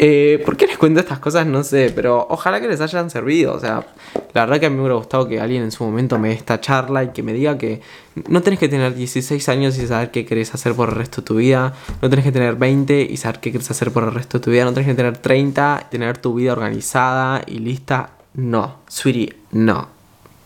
Eh, 0.00 0.40
¿Por 0.44 0.56
qué 0.56 0.68
les 0.68 0.78
cuento 0.78 1.00
estas 1.00 1.18
cosas? 1.18 1.44
No 1.46 1.64
sé, 1.64 1.92
pero 1.92 2.24
ojalá 2.30 2.60
que 2.60 2.68
les 2.68 2.80
hayan 2.80 3.10
servido. 3.10 3.54
O 3.54 3.60
sea, 3.60 3.84
la 4.32 4.42
verdad 4.42 4.60
que 4.60 4.66
a 4.66 4.70
mí 4.70 4.76
me 4.76 4.82
hubiera 4.82 4.94
gustado 4.94 5.26
que 5.26 5.40
alguien 5.40 5.64
en 5.64 5.72
su 5.72 5.82
momento 5.84 6.18
me 6.18 6.28
dé 6.28 6.34
esta 6.34 6.60
charla 6.60 7.02
y 7.02 7.08
que 7.08 7.24
me 7.24 7.32
diga 7.32 7.58
que 7.58 7.80
no 8.28 8.40
tenés 8.42 8.60
que 8.60 8.68
tener 8.68 8.94
16 8.94 9.48
años 9.48 9.76
y 9.78 9.86
saber 9.88 10.12
qué 10.12 10.24
querés 10.24 10.54
hacer 10.54 10.74
por 10.74 10.90
el 10.90 10.94
resto 10.94 11.20
de 11.22 11.26
tu 11.26 11.34
vida. 11.36 11.74
No 12.00 12.08
tenés 12.08 12.24
que 12.24 12.32
tener 12.32 12.54
20 12.54 13.02
y 13.02 13.16
saber 13.16 13.40
qué 13.40 13.50
querés 13.50 13.70
hacer 13.72 13.90
por 13.90 14.04
el 14.04 14.14
resto 14.14 14.38
de 14.38 14.44
tu 14.44 14.50
vida. 14.52 14.64
No 14.64 14.72
tenés 14.72 14.88
que 14.88 14.94
tener 14.94 15.18
30 15.18 15.86
y 15.86 15.90
tener 15.90 16.18
tu 16.18 16.34
vida 16.34 16.52
organizada 16.52 17.42
y 17.46 17.58
lista. 17.58 18.10
No, 18.34 18.76
sweetie, 18.88 19.34
no. 19.50 19.88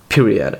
Period. 0.08 0.54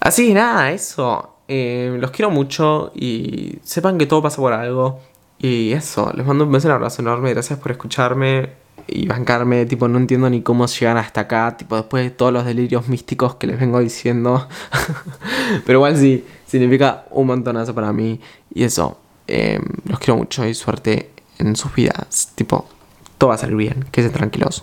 Así 0.00 0.28
que 0.28 0.34
nada, 0.34 0.70
eso. 0.70 1.36
Eh, 1.48 1.96
los 1.98 2.10
quiero 2.10 2.30
mucho 2.30 2.92
y 2.94 3.58
sepan 3.62 3.96
que 3.96 4.06
todo 4.06 4.20
pasa 4.20 4.36
por 4.36 4.52
algo. 4.52 5.00
Y 5.38 5.72
eso, 5.72 6.12
les 6.14 6.26
mando 6.26 6.44
un 6.44 6.52
beso, 6.52 6.68
un 6.68 6.74
abrazo 6.74 7.02
enorme, 7.02 7.30
gracias 7.30 7.58
por 7.58 7.72
escucharme 7.72 8.50
y 8.88 9.06
bancarme, 9.06 9.66
tipo, 9.66 9.88
no 9.88 9.98
entiendo 9.98 10.30
ni 10.30 10.42
cómo 10.42 10.66
llegan 10.66 10.96
hasta 10.96 11.22
acá, 11.22 11.56
tipo, 11.56 11.76
después 11.76 12.04
de 12.04 12.10
todos 12.10 12.32
los 12.32 12.44
delirios 12.44 12.88
místicos 12.88 13.34
que 13.34 13.46
les 13.46 13.58
vengo 13.58 13.80
diciendo. 13.80 14.48
Pero 15.66 15.78
igual 15.78 15.96
sí, 15.96 16.24
significa 16.46 17.04
un 17.10 17.26
montonazo 17.26 17.74
para 17.74 17.92
mí. 17.92 18.20
Y 18.54 18.64
eso, 18.64 18.98
em, 19.26 19.62
los 19.84 19.98
quiero 19.98 20.16
mucho 20.16 20.46
y 20.46 20.54
suerte 20.54 21.10
en 21.38 21.56
sus 21.56 21.74
vidas. 21.74 22.32
Tipo, 22.34 22.66
todo 23.18 23.28
va 23.28 23.34
a 23.34 23.38
salir 23.38 23.56
bien, 23.56 23.84
quédense 23.90 24.16
tranquilos. 24.16 24.62